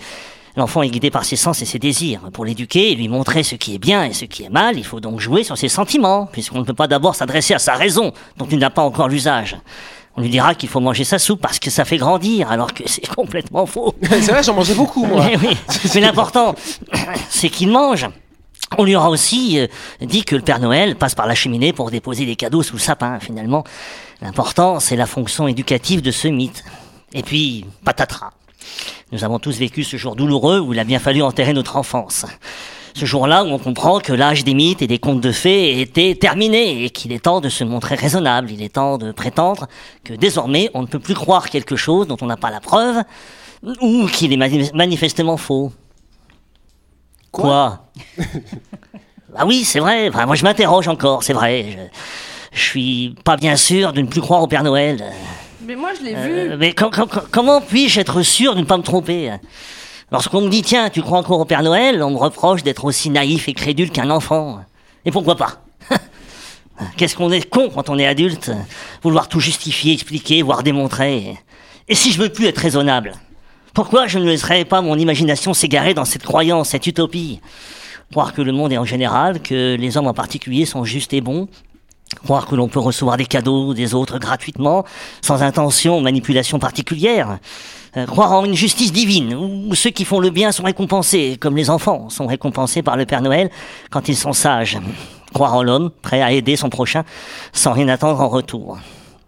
L'enfant 0.57 0.83
est 0.83 0.89
guidé 0.89 1.13
par 1.13 1.25
ses 1.25 1.37
sens 1.37 1.63
et 1.63 1.65
ses 1.65 1.79
désirs. 1.79 2.21
Pour 2.33 2.45
l'éduquer 2.45 2.91
et 2.91 2.97
lui 2.97 3.07
montrer 3.07 3.45
ce 3.45 3.55
qui 3.55 3.77
est 3.77 3.79
bien 3.79 4.03
et 4.03 4.13
ce 4.13 4.25
qui 4.25 4.43
est 4.43 4.49
mal, 4.49 4.77
il 4.77 4.85
faut 4.85 4.99
donc 4.99 5.21
jouer 5.21 5.45
sur 5.45 5.57
ses 5.57 5.69
sentiments, 5.69 6.27
puisqu'on 6.27 6.59
ne 6.59 6.65
peut 6.65 6.75
pas 6.75 6.89
d'abord 6.89 7.15
s'adresser 7.15 7.55
à 7.55 7.61
sa 7.61 7.75
raison, 7.75 8.13
dont 8.39 8.47
il 8.51 8.59
n'a 8.59 8.71
pas 8.71 8.83
encore 8.83 9.09
l'usage. 9.09 9.57
On 10.19 10.21
lui 10.21 10.31
dira 10.31 10.57
qu'il 10.57 10.69
faut 10.69 10.81
manger 10.81 11.05
sa 11.05 11.21
soupe 11.21 11.41
parce 11.41 11.61
que 11.61 11.71
ça 11.71 11.85
fait 11.85 11.97
grandir, 11.97 12.51
alors 12.51 12.75
que 12.75 12.83
c'est 12.87 13.07
complètement 13.07 13.67
faux. 13.67 13.95
C'est 14.03 14.33
vrai, 14.33 14.43
j'en 14.43 14.53
mangeais 14.53 14.75
beaucoup, 14.75 15.07
moi. 15.07 15.25
Mais 15.25 15.37
oui, 15.37 15.57
mais 15.95 16.01
l'important, 16.01 16.57
c'est 17.31 17.49
qu'il 17.51 17.69
mange. 17.69 18.09
On 18.77 18.83
lui 18.83 18.97
aura 18.97 19.11
aussi 19.11 19.61
euh, 19.61 19.69
dit 20.01 20.25
que 20.25 20.35
le 20.35 20.43
Père 20.43 20.59
Noël 20.59 20.97
passe 20.97 21.15
par 21.15 21.29
la 21.29 21.37
cheminée 21.37 21.73
pour 21.73 21.93
déposer 21.93 22.27
des 22.27 22.35
cadeaux 22.35 22.65
sous 22.65 22.75
le 22.75 22.81
sapin. 22.81 23.21
Finalement, 23.21 23.63
l'important, 24.21 24.81
c'est 24.81 24.97
la 24.97 25.07
fonction 25.07 25.47
éducative 25.47 26.03
de 26.03 26.11
ce 26.11 26.27
mythe. 26.27 26.65
Et 27.13 27.23
puis, 27.23 27.65
patatras. 27.85 28.33
Nous 29.13 29.23
avons 29.23 29.39
tous 29.39 29.57
vécu 29.57 29.85
ce 29.85 29.97
jour 29.97 30.17
douloureux 30.17 30.59
où 30.59 30.73
il 30.73 30.81
a 30.81 30.85
bien 30.85 30.99
fallu 30.99 31.23
enterrer 31.23 31.53
notre 31.53 31.77
enfance. 31.77 32.27
Ce 32.99 33.05
jour-là 33.05 33.45
où 33.45 33.47
on 33.49 33.59
comprend 33.59 34.01
que 34.01 34.13
l'âge 34.13 34.43
des 34.43 34.55
mythes 34.55 34.83
et 34.83 34.89
des 34.89 34.99
contes 34.99 35.21
de 35.21 35.31
fées 35.31 35.81
était 35.81 36.17
terminé 36.21 36.85
et 36.85 36.91
qu'il 36.91 37.13
est 37.13 37.21
temps 37.23 37.41
de 37.41 37.49
se 37.49 37.63
montrer 37.63 37.95
raisonnable. 37.95 38.51
Il 38.51 38.61
est 38.61 38.71
temps 38.75 38.99
de 38.99 39.13
prétendre 39.13 39.69
que 40.03 40.15
désormais 40.15 40.69
on 40.75 40.83
ne 40.83 40.87
peut 40.89 40.99
plus 40.99 41.15
croire 41.15 41.49
quelque 41.49 41.77
chose 41.77 42.09
dont 42.09 42.17
on 42.23 42.27
n'a 42.27 42.37
pas 42.37 42.51
la 42.51 42.59
preuve 42.59 43.05
ou 43.81 44.07
qu'il 44.07 44.33
est 44.33 44.37
mani- 44.37 44.71
manifestement 44.75 45.37
faux. 45.37 45.71
Quoi, 47.31 47.85
Ah 49.37 49.47
oui, 49.47 49.63
c'est 49.63 49.79
vrai. 49.79 50.09
Enfin, 50.09 50.27
moi 50.27 50.35
je 50.35 50.43
m'interroge 50.43 50.89
encore, 50.89 51.23
c'est 51.23 51.35
vrai. 51.35 51.67
Je, 52.53 52.59
je 52.59 52.63
suis 52.65 53.15
pas 53.23 53.37
bien 53.37 53.55
sûr 53.57 53.93
de 53.93 54.01
ne 54.01 54.07
plus 54.09 54.21
croire 54.21 54.43
au 54.43 54.49
Père 54.49 54.65
Noël. 54.65 55.05
Mais 55.65 55.77
moi, 55.77 55.91
je 55.97 56.05
l'ai 56.05 56.15
Euh, 56.17 56.49
vu. 56.53 56.57
mais 56.59 56.73
com- 56.73 56.91
com- 56.93 57.07
com- 57.09 57.23
comment 57.31 57.61
puis-je 57.61 58.01
être 58.01 58.23
sûr 58.23 58.55
de 58.57 58.61
ne 58.61 58.65
pas 58.65 58.79
me 58.79 58.83
tromper? 58.83 59.33
Lorsqu'on 60.11 60.41
me 60.41 60.49
dit 60.49 60.63
tiens, 60.63 60.89
tu 60.89 61.03
crois 61.03 61.19
encore 61.19 61.41
au 61.41 61.45
Père 61.45 61.63
Noël, 61.63 62.03
on 62.03 62.11
me 62.11 62.17
reproche 62.17 62.63
d'être 62.63 62.87
aussi 62.87 63.11
naïf 63.11 63.47
et 63.47 63.53
crédule 63.53 63.91
qu'un 63.91 64.09
enfant. 64.09 64.61
Et 65.05 65.11
pourquoi 65.11 65.37
pas 65.37 65.63
Qu'est-ce 66.97 67.15
qu'on 67.15 67.31
est 67.31 67.49
con 67.49 67.69
quand 67.69 67.91
on 67.91 67.99
est 67.99 68.07
adulte 68.07 68.51
Vouloir 69.03 69.29
tout 69.29 69.41
justifier, 69.41 69.93
expliquer, 69.93 70.41
voire 70.41 70.63
démontrer. 70.63 71.37
Et 71.89 71.95
si 71.95 72.11
je 72.11 72.19
veux 72.19 72.31
plus 72.31 72.47
être 72.47 72.57
raisonnable 72.57 73.13
Pourquoi 73.75 74.07
je 74.07 74.19
ne 74.19 74.25
laisserais 74.25 74.65
pas 74.65 74.81
mon 74.81 74.97
imagination 74.97 75.53
s'égarer 75.53 75.93
dans 75.93 76.07
cette 76.07 76.25
croyance, 76.25 76.71
cette 76.71 76.87
utopie? 76.87 77.41
Croire 78.11 78.33
que 78.33 78.41
le 78.41 78.53
monde 78.53 78.73
est 78.73 78.79
en 78.79 78.87
général, 78.87 79.43
que 79.43 79.77
les 79.79 79.99
hommes 79.99 80.07
en 80.07 80.15
particulier 80.15 80.65
sont 80.65 80.85
justes 80.85 81.13
et 81.13 81.21
bons, 81.21 81.49
Croire 82.25 82.47
que 82.47 82.55
l'on 82.55 82.69
peut 82.69 82.81
recevoir 82.81 83.17
des 83.17 83.27
cadeaux 83.27 83.75
des 83.75 83.95
autres 83.95 84.19
gratuitement, 84.19 84.85
sans 85.21 85.43
intention 85.43 86.01
manipulation 86.01 86.59
particulière. 86.59 87.39
Euh, 87.97 88.07
croire 88.07 88.33
en 88.33 88.45
une 88.45 88.55
justice 88.55 88.93
divine, 88.93 89.35
où 89.35 89.75
ceux 89.75 89.91
qui 89.91 90.05
font 90.05 90.21
le 90.21 90.31
bien 90.31 90.53
sont 90.53 90.63
récompensés, 90.63 91.37
comme 91.41 91.57
les 91.57 91.71
enfants 91.71 92.11
sont 92.11 92.27
récompensés 92.27 92.83
par 92.83 92.97
le 92.97 93.07
Père 93.07 93.23
Noël 93.23 93.51
quand 93.91 94.09
ils 94.09 94.17
sont 94.17 94.33
sages. 94.33 94.79
Croire 95.33 95.55
en 95.55 95.63
l'homme, 95.63 95.91
prêt 96.03 96.23
à 96.23 96.33
aider 96.33 96.57
son 96.57 96.71
prochain, 96.71 97.05
sans 97.53 97.73
rien 97.73 97.89
attendre 97.89 98.21
en 98.21 98.29
retour. 98.29 98.79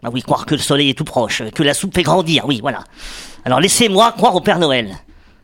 Ah 0.03 0.09
oui, 0.11 0.21
croire 0.21 0.45
que 0.45 0.55
le 0.55 0.61
soleil 0.61 0.89
est 0.89 0.97
tout 0.97 1.03
proche, 1.03 1.43
que 1.53 1.63
la 1.63 1.73
soupe 1.73 1.93
fait 1.93 2.03
grandir, 2.03 2.45
oui, 2.47 2.59
voilà. 2.61 2.83
Alors 3.45 3.59
laissez-moi 3.59 4.11
croire 4.13 4.35
au 4.35 4.41
Père 4.41 4.59
Noël. 4.59 4.97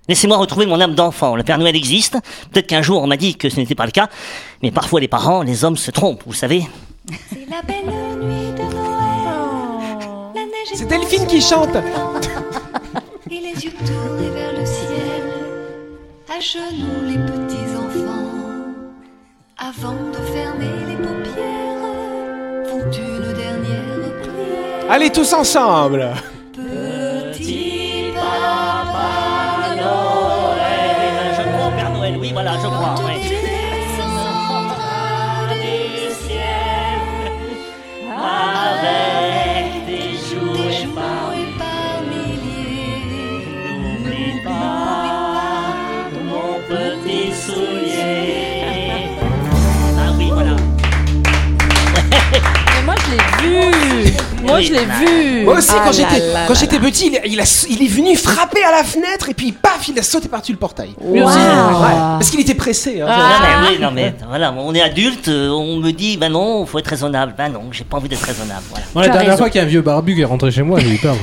Laissez-moi 0.07 0.37
retrouver 0.37 0.65
mon 0.65 0.79
âme 0.79 0.95
d'enfant. 0.95 1.35
Le 1.35 1.43
Père 1.43 1.57
Noël 1.57 1.75
existe. 1.75 2.17
Peut-être 2.51 2.67
qu'un 2.67 2.81
jour 2.81 3.03
on 3.03 3.07
m'a 3.07 3.17
dit 3.17 3.35
que 3.35 3.49
ce 3.49 3.57
n'était 3.57 3.75
pas 3.75 3.85
le 3.85 3.91
cas, 3.91 4.09
mais 4.63 4.71
parfois 4.71 4.99
les 4.99 5.07
parents, 5.07 5.43
les 5.43 5.63
hommes 5.63 5.77
se 5.77 5.91
trompent, 5.91 6.23
vous 6.25 6.33
savez. 6.33 6.63
C'est 7.09 7.47
la 7.49 7.61
belle 7.61 7.85
nuit 8.19 8.51
de 8.51 8.63
Noël. 8.75 9.27
La 10.35 10.41
neige 10.41 10.73
C'est 10.73 10.87
Delphine 10.87 11.25
qui 11.25 11.41
chante. 11.41 11.75
Et 13.29 13.39
les 13.39 13.63
yeux 13.63 13.71
tournés 13.85 14.29
vers 14.29 14.53
le 14.53 14.65
ciel. 14.65 15.23
À 16.29 16.39
genoux 16.39 17.03
les 17.03 17.17
petits 17.17 17.75
enfants. 17.75 18.27
Avant 19.57 19.93
de 20.11 20.17
fermer 20.33 20.85
les 20.87 20.97
paupières. 20.97 21.85
Font 22.69 22.91
une 22.91 23.33
dernière 23.33 24.21
prière. 24.21 24.89
Allez 24.91 25.09
tous 25.09 25.33
ensemble. 25.33 26.11
Petit 26.53 28.11
papa 28.13 29.75
Noël, 29.75 31.35
je 31.37 31.41
crois 31.53 31.67
au 31.67 31.71
Père 31.71 31.91
Noël, 31.91 32.17
oui, 32.19 32.31
voilà, 32.33 32.53
je 32.53 32.67
crois. 32.67 32.76
Vu. 53.41 54.13
Moi, 54.43 54.61
je 54.61 54.71
l'ai 54.73 54.85
vu. 54.85 55.43
Moi 55.45 55.55
aussi, 55.57 55.71
Ah 55.73 55.81
quand 55.85 55.91
j'étais 55.91 56.23
quand 56.47 56.53
j'étais 56.53 56.79
petit, 56.79 57.07
il, 57.25 57.33
il, 57.33 57.39
a, 57.41 57.65
il 57.69 57.83
est 57.83 57.87
venu 57.87 58.15
frapper 58.15 58.63
à 58.63 58.71
la 58.71 58.83
fenêtre 58.83 59.29
et 59.29 59.33
puis 59.33 59.51
paf, 59.51 59.87
il 59.87 59.97
a 59.99 60.03
sauté 60.03 60.27
par-dessus 60.29 60.53
le 60.53 60.57
portail. 60.57 60.91
Ouais, 61.01 61.21
parce 61.21 62.29
qu'il 62.29 62.39
était 62.39 62.53
pressé. 62.53 63.01
hein. 63.01 63.07
Non, 63.07 63.15
mais 63.41 63.69
oui, 63.69 63.77
non, 63.81 63.91
mais 63.91 64.13
voilà, 64.27 64.53
on 64.57 64.73
est 64.73 64.81
adulte, 64.81 65.27
euh, 65.27 65.49
on 65.49 65.77
me 65.77 65.91
dit, 65.91 66.17
bah 66.17 66.29
non, 66.29 66.65
faut 66.65 66.79
être 66.79 66.87
raisonnable. 66.87 67.33
Bah 67.37 67.49
non, 67.49 67.61
j'ai 67.71 67.83
pas 67.83 67.97
envie 67.97 68.09
d'être 68.09 68.23
raisonnable. 68.25 68.61
Voilà. 68.69 68.85
Moi, 68.93 69.03
la 69.03 69.09
dernière 69.09 69.31
raison. 69.31 69.37
fois 69.43 69.49
qu'il 69.49 69.59
y 69.59 69.63
a 69.63 69.65
un 69.65 69.69
vieux 69.69 69.81
barbu 69.81 70.15
qui 70.15 70.21
est 70.21 70.25
rentré 70.25 70.51
chez 70.51 70.63
moi, 70.63 70.79
j'ai 70.79 70.89
eu 70.89 70.97
peur. 70.97 71.15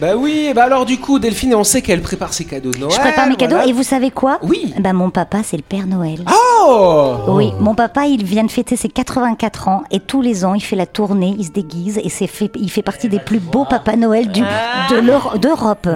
Bah 0.00 0.14
oui, 0.16 0.52
bah 0.54 0.62
alors 0.62 0.84
du 0.86 0.98
coup, 1.00 1.18
Delphine, 1.18 1.56
on 1.56 1.64
sait 1.64 1.82
qu'elle 1.82 2.02
prépare 2.02 2.32
ses 2.32 2.44
cadeaux 2.44 2.70
de 2.70 2.78
Noël. 2.78 2.92
Je 2.94 3.00
prépare 3.00 3.26
mes 3.26 3.34
cadeaux 3.34 3.56
voilà. 3.56 3.68
et 3.68 3.72
vous 3.72 3.82
savez 3.82 4.12
quoi? 4.12 4.38
Oui. 4.42 4.72
Bah 4.78 4.92
mon 4.92 5.10
papa 5.10 5.38
c'est 5.42 5.56
le 5.56 5.64
Père 5.64 5.88
Noël. 5.88 6.24
Oh 6.62 7.16
Oui, 7.28 7.52
mon 7.58 7.74
papa 7.74 8.06
il 8.06 8.24
vient 8.24 8.44
de 8.44 8.50
fêter 8.50 8.76
ses 8.76 8.88
84 8.88 9.66
ans 9.66 9.82
et 9.90 9.98
tous 9.98 10.22
les 10.22 10.44
ans 10.44 10.54
il 10.54 10.60
fait 10.60 10.76
la 10.76 10.86
tournée, 10.86 11.34
il 11.36 11.46
se 11.46 11.50
déguise 11.50 11.98
et 12.04 12.10
c'est 12.10 12.28
fait, 12.28 12.52
il 12.54 12.70
fait 12.70 12.82
partie 12.82 13.08
des 13.08 13.18
plus 13.18 13.40
beaux 13.40 13.64
Papa 13.64 13.96
Noël 13.96 14.28
du, 14.30 14.40
de 14.40 15.36
d'Europe. 15.38 15.88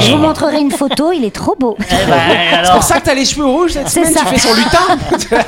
Je 0.00 0.10
vous 0.10 0.18
montrerai 0.18 0.58
une 0.60 0.72
photo, 0.72 1.12
il 1.12 1.24
est 1.24 1.34
trop 1.34 1.54
beau. 1.54 1.76
Eh 1.78 1.84
ben, 2.10 2.18
C'est 2.64 2.72
pour 2.72 2.82
ça 2.82 2.98
que 2.98 3.04
t'as 3.04 3.14
les 3.14 3.24
cheveux 3.24 3.46
rouges 3.46 3.70
cette 3.72 3.88
C'est 3.88 4.00
semaine, 4.04 4.14
ça. 4.14 4.20
tu 4.22 4.26
fais 4.34 4.38
son 4.40 4.54
lutin 4.54 5.38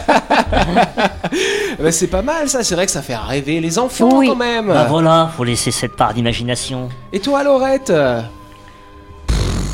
bah, 1.80 1.90
C'est 1.90 2.06
pas 2.06 2.22
mal 2.22 2.48
ça, 2.48 2.62
c'est 2.62 2.76
vrai 2.76 2.86
que 2.86 2.92
ça 2.92 3.02
fait 3.02 3.16
rêver 3.16 3.58
les 3.60 3.80
enfants 3.80 4.10
Oui. 4.18 4.28
quand 4.28 4.36
même. 4.36 4.68
bah 4.68 4.86
voilà, 4.88 5.28
faut 5.36 5.42
laisser 5.42 5.72
cette 5.72 5.96
part 5.96 6.14
d'imagination. 6.14 6.88
Et 7.14 7.20
toi 7.20 7.42
Laurette? 7.42 7.92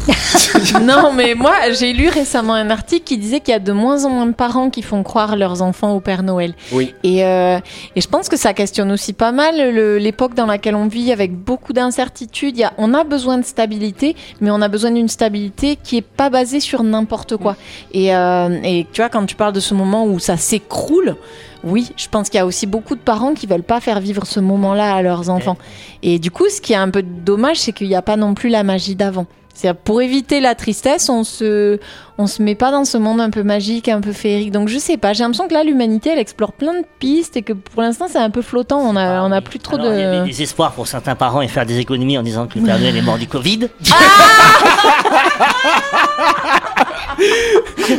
non, 0.83 1.13
mais 1.13 1.35
moi, 1.35 1.55
j'ai 1.79 1.93
lu 1.93 2.09
récemment 2.09 2.55
un 2.55 2.71
article 2.71 3.05
qui 3.05 3.19
disait 3.19 3.41
qu'il 3.41 3.53
y 3.53 3.57
a 3.57 3.61
de 3.61 3.73
moins 3.73 4.05
en 4.05 4.11
moins 4.11 4.27
de 4.27 4.33
parents 4.33 4.71
qui 4.71 4.83
font 4.83 5.03
croire 5.03 5.37
leurs 5.37 5.63
enfants 5.63 5.95
au 5.95 6.01
Père 6.01 6.23
Noël. 6.23 6.55
Oui. 6.73 6.95
Et, 7.03 7.25
euh, 7.25 7.59
et 7.95 8.01
je 8.01 8.09
pense 8.09 8.29
que 8.29 8.37
ça 8.37 8.55
questionne 8.55 8.91
aussi 8.91 9.13
pas 9.13 9.33
mal 9.33 9.57
l'époque 9.99 10.35
dans 10.35 10.47
laquelle 10.47 10.75
on 10.75 10.89
vit 10.89 11.13
avec 11.13 11.35
beaucoup 11.37 11.73
d'incertitudes. 11.73 12.65
On 12.79 12.95
a 12.95 13.05
besoin 13.05 13.39
de 13.39 13.45
stabilité, 13.45 14.17
mais 14.41 14.51
on 14.51 14.61
a 14.63 14.69
besoin 14.69 14.91
d'une 14.91 15.09
stabilité 15.09 15.77
qui 15.83 15.99
est 15.99 16.03
pas 16.03 16.31
basée 16.31 16.61
sur 16.61 16.83
n'importe 16.83 17.37
quoi. 17.37 17.57
Et, 17.93 18.15
euh, 18.15 18.49
et 18.63 18.87
tu 18.93 19.01
vois, 19.01 19.09
quand 19.09 19.27
tu 19.27 19.35
parles 19.35 19.53
de 19.53 19.61
ce 19.61 19.75
moment 19.75 20.07
où 20.07 20.19
ça 20.19 20.37
s'écroule, 20.37 21.17
oui, 21.65 21.91
je 21.97 22.09
pense 22.09 22.29
qu'il 22.29 22.39
y 22.39 22.41
a 22.41 22.47
aussi 22.47 22.67
beaucoup 22.67 22.95
de 22.95 23.01
parents 23.01 23.35
qui 23.35 23.47
veulent 23.47 23.63
pas 23.63 23.81
faire 23.81 24.01
vivre 24.01 24.27
ce 24.27 24.41
moment-là 24.41 24.95
à 24.95 25.03
leurs 25.03 25.29
enfants. 25.29 25.57
Et 26.03 26.19
du 26.19 26.31
coup, 26.31 26.49
ce 26.49 26.61
qui 26.61 26.73
est 26.73 26.77
un 26.77 26.91
peu 26.91 27.03
dommage, 27.03 27.59
c'est 27.59 27.73
qu'il 27.73 27.89
n'y 27.89 27.97
a 27.97 28.03
pas 28.03 28.17
non 28.17 28.35
plus 28.35 28.49
la 28.49 28.63
magie 28.63 28.95
d'avant. 28.95 29.27
C'est 29.61 29.75
pour 29.75 30.01
éviter 30.01 30.39
la 30.39 30.55
tristesse, 30.55 31.09
on 31.09 31.25
se, 31.25 31.81
on 32.17 32.29
se 32.29 32.41
met 32.41 32.55
pas 32.55 32.71
dans 32.71 32.85
ce 32.85 32.97
monde 32.97 33.21
un 33.21 33.31
peu 33.31 33.43
magique, 33.43 33.89
un 33.89 34.01
peu 34.01 34.13
féerique. 34.13 34.53
Donc 34.53 34.69
je 34.69 34.79
sais 34.79 34.97
pas, 34.97 35.15
j'ai 35.15 35.25
l'impression 35.25 35.49
que 35.49 35.55
là 35.55 35.65
l'humanité 35.65 36.11
elle 36.11 36.21
explore 36.21 36.53
plein 36.53 36.75
de 36.75 36.85
pistes 37.01 37.37
et 37.37 37.43
que 37.43 37.53
pour 37.55 37.83
l'instant 37.83 38.07
c'est 38.09 38.21
un 38.21 38.31
peu 38.31 38.41
flottant. 38.41 38.79
On 38.79 38.95
a, 38.95 39.21
on 39.23 39.33
a 39.33 39.41
plus 39.41 39.59
trop 39.59 39.77
Ah 39.77 39.83
Alors, 39.83 39.95
Il 39.95 40.01
y 40.01 40.05
avait 40.05 40.21
de. 40.21 40.25
des 40.27 40.43
espoirs 40.43 40.71
pour 40.71 40.87
certains 40.87 41.17
parents 41.17 41.41
et 41.41 41.49
faire 41.49 41.67
des 41.67 41.79
économies 41.81 42.17
en 42.19 42.23
disant 42.23 42.47
que 42.47 42.57
le 42.61 42.65
Père 42.67 42.79
Noël 42.79 42.97
est 42.97 43.03
mort 43.03 43.19
du 43.19 43.27
Covid. 43.27 43.69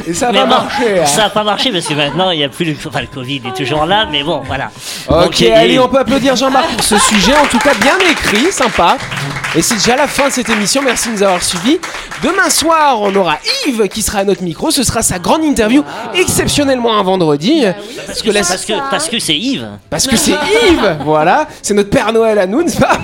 Et 0.07 0.13
ça 0.13 0.31
va 0.31 0.43
bon, 0.43 0.47
marcher. 0.49 0.99
hein. 1.01 1.05
Ça 1.05 1.23
n'a 1.23 1.29
pas 1.29 1.43
marché 1.43 1.71
parce 1.71 1.85
que 1.87 1.93
maintenant 1.93 2.31
il 2.31 2.37
n'y 2.37 2.43
a 2.45 2.49
plus 2.49 2.63
le, 2.65 2.75
enfin, 2.87 3.01
le 3.01 3.07
Covid 3.07 3.41
est 3.47 3.55
toujours 3.57 3.85
là, 3.85 4.05
mais 4.09 4.23
bon, 4.23 4.41
voilà. 4.45 4.69
Ok, 5.09 5.23
Donc, 5.41 5.41
allez, 5.53 5.77
on 5.79 5.89
peut 5.89 5.99
applaudir 5.99 6.35
Jean-Marc 6.35 6.69
pour 6.75 6.83
ce 6.83 6.97
sujet, 6.97 7.35
en 7.35 7.45
tout 7.47 7.59
cas 7.59 7.73
bien 7.81 7.97
écrit, 8.09 8.51
sympa. 8.51 8.97
Et 9.55 9.63
c'est 9.63 9.73
déjà 9.75 9.95
la 9.95 10.07
fin 10.07 10.27
de 10.27 10.33
cette 10.33 10.47
émission, 10.49 10.81
merci 10.83 11.09
de 11.09 11.15
nous 11.15 11.23
avoir 11.23 11.41
suivis. 11.41 11.79
Demain 12.21 12.51
soir, 12.51 13.01
on 13.01 13.13
aura 13.15 13.37
Yves 13.67 13.87
qui 13.87 14.03
sera 14.03 14.19
à 14.19 14.23
notre 14.23 14.43
micro, 14.43 14.69
ce 14.69 14.83
sera 14.83 15.01
sa 15.01 15.17
grande 15.17 15.43
interview, 15.43 15.83
exceptionnellement 16.13 16.95
un 16.99 17.01
vendredi. 17.01 17.63
parce 18.05 18.21
que 18.21 18.29
la- 18.29 18.41
Parce 18.41 18.63
que 18.65 18.73
parce 18.91 19.09
que 19.09 19.17
c'est 19.17 19.35
Yves. 19.35 19.67
Parce 19.89 20.05
que 20.05 20.15
c'est 20.17 20.31
Yves, 20.33 20.97
voilà, 21.03 21.47
c'est 21.63 21.73
notre 21.73 21.89
Père 21.89 22.13
Noël 22.13 22.37
à 22.37 22.45
nous, 22.45 22.61
n'est-ce 22.61 22.77
pas? 22.79 22.99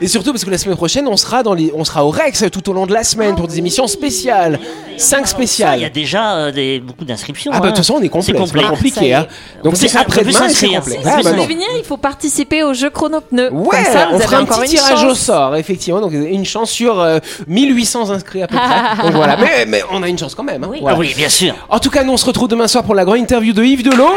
Et 0.00 0.08
surtout 0.08 0.32
parce 0.32 0.44
que 0.44 0.50
la 0.50 0.58
semaine 0.58 0.76
prochaine, 0.76 1.06
on 1.06 1.16
sera 1.16 1.44
dans 1.44 1.54
les, 1.54 1.70
on 1.74 1.84
sera 1.84 2.04
au 2.04 2.10
Rex 2.10 2.44
tout 2.50 2.68
au 2.68 2.72
long 2.72 2.86
de 2.86 2.92
la 2.92 3.04
semaine 3.04 3.36
pour 3.36 3.46
des 3.46 3.58
émissions 3.58 3.86
spéciales, 3.86 4.58
cinq 4.96 5.18
Il 5.18 5.20
y 5.20 5.22
a 5.22 5.26
spéciales. 5.26 5.92
déjà 5.92 6.34
euh, 6.34 6.50
des, 6.50 6.80
beaucoup 6.80 7.04
d'inscriptions. 7.04 7.52
Ah 7.54 7.60
bah 7.60 7.66
de 7.66 7.66
hein. 7.66 7.68
toute 7.70 7.76
façon, 7.78 7.94
on 7.98 8.02
est 8.02 8.08
complet, 8.08 8.32
C'est 8.34 8.38
complet. 8.38 8.64
compliqué, 8.64 9.14
hein. 9.14 9.26
Donc 9.62 9.76
c'est 9.76 9.94
après-demain, 9.96 10.46
et 10.48 10.54
c'est 10.54 10.66
complet. 10.68 10.96
Si 10.96 11.02
Si 11.02 11.08
Ah, 11.08 11.16
vous 11.18 11.22
bah 11.22 11.46
venir, 11.46 11.68
il 11.78 11.84
faut 11.84 11.96
participer 11.98 12.64
au 12.64 12.74
jeu 12.74 12.90
chrono-pneu. 12.90 13.52
Ouais, 13.52 13.68
Comme 13.84 13.92
ça, 13.92 14.06
vous 14.10 14.16
on 14.16 14.18
fera 14.20 14.36
un 14.38 14.44
petit 14.44 14.74
tirage 14.74 15.04
au 15.04 15.14
sort, 15.14 15.54
effectivement. 15.68 16.00
Donc 16.00 16.12
une 16.12 16.44
chance 16.46 16.70
sur 16.70 16.98
euh, 17.00 17.18
1800 17.46 18.10
inscrits 18.10 18.42
à 18.42 18.46
peu 18.46 18.56
près. 18.56 19.02
Donc 19.04 19.12
voilà, 19.12 19.36
mais, 19.36 19.66
mais 19.66 19.82
on 19.90 20.02
a 20.02 20.08
une 20.08 20.18
chance 20.18 20.34
quand 20.34 20.42
même. 20.44 20.64
hein. 20.64 20.70
Voilà. 20.80 20.96
oui, 20.96 21.12
bien 21.16 21.28
sûr. 21.28 21.54
En 21.68 21.78
tout 21.78 21.90
cas, 21.90 22.02
nous 22.04 22.12
on 22.12 22.16
se 22.16 22.24
retrouve 22.26 22.48
demain 22.48 22.68
soir 22.68 22.84
pour 22.84 22.94
la 22.94 23.04
grande 23.04 23.18
interview 23.18 23.52
de 23.52 23.62
Yves 23.62 23.82
Delot. 23.82 24.14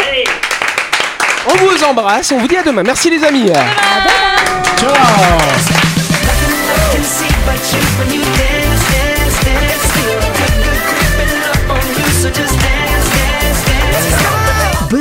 On 1.47 1.55
vous 1.65 1.83
embrasse, 1.83 2.31
on 2.31 2.37
vous 2.37 2.47
dit 2.47 2.55
à 2.55 2.63
demain. 2.63 2.83
Merci 2.83 3.09
les 3.09 3.23
amis. 3.23 3.49
Buzz 7.45 8.10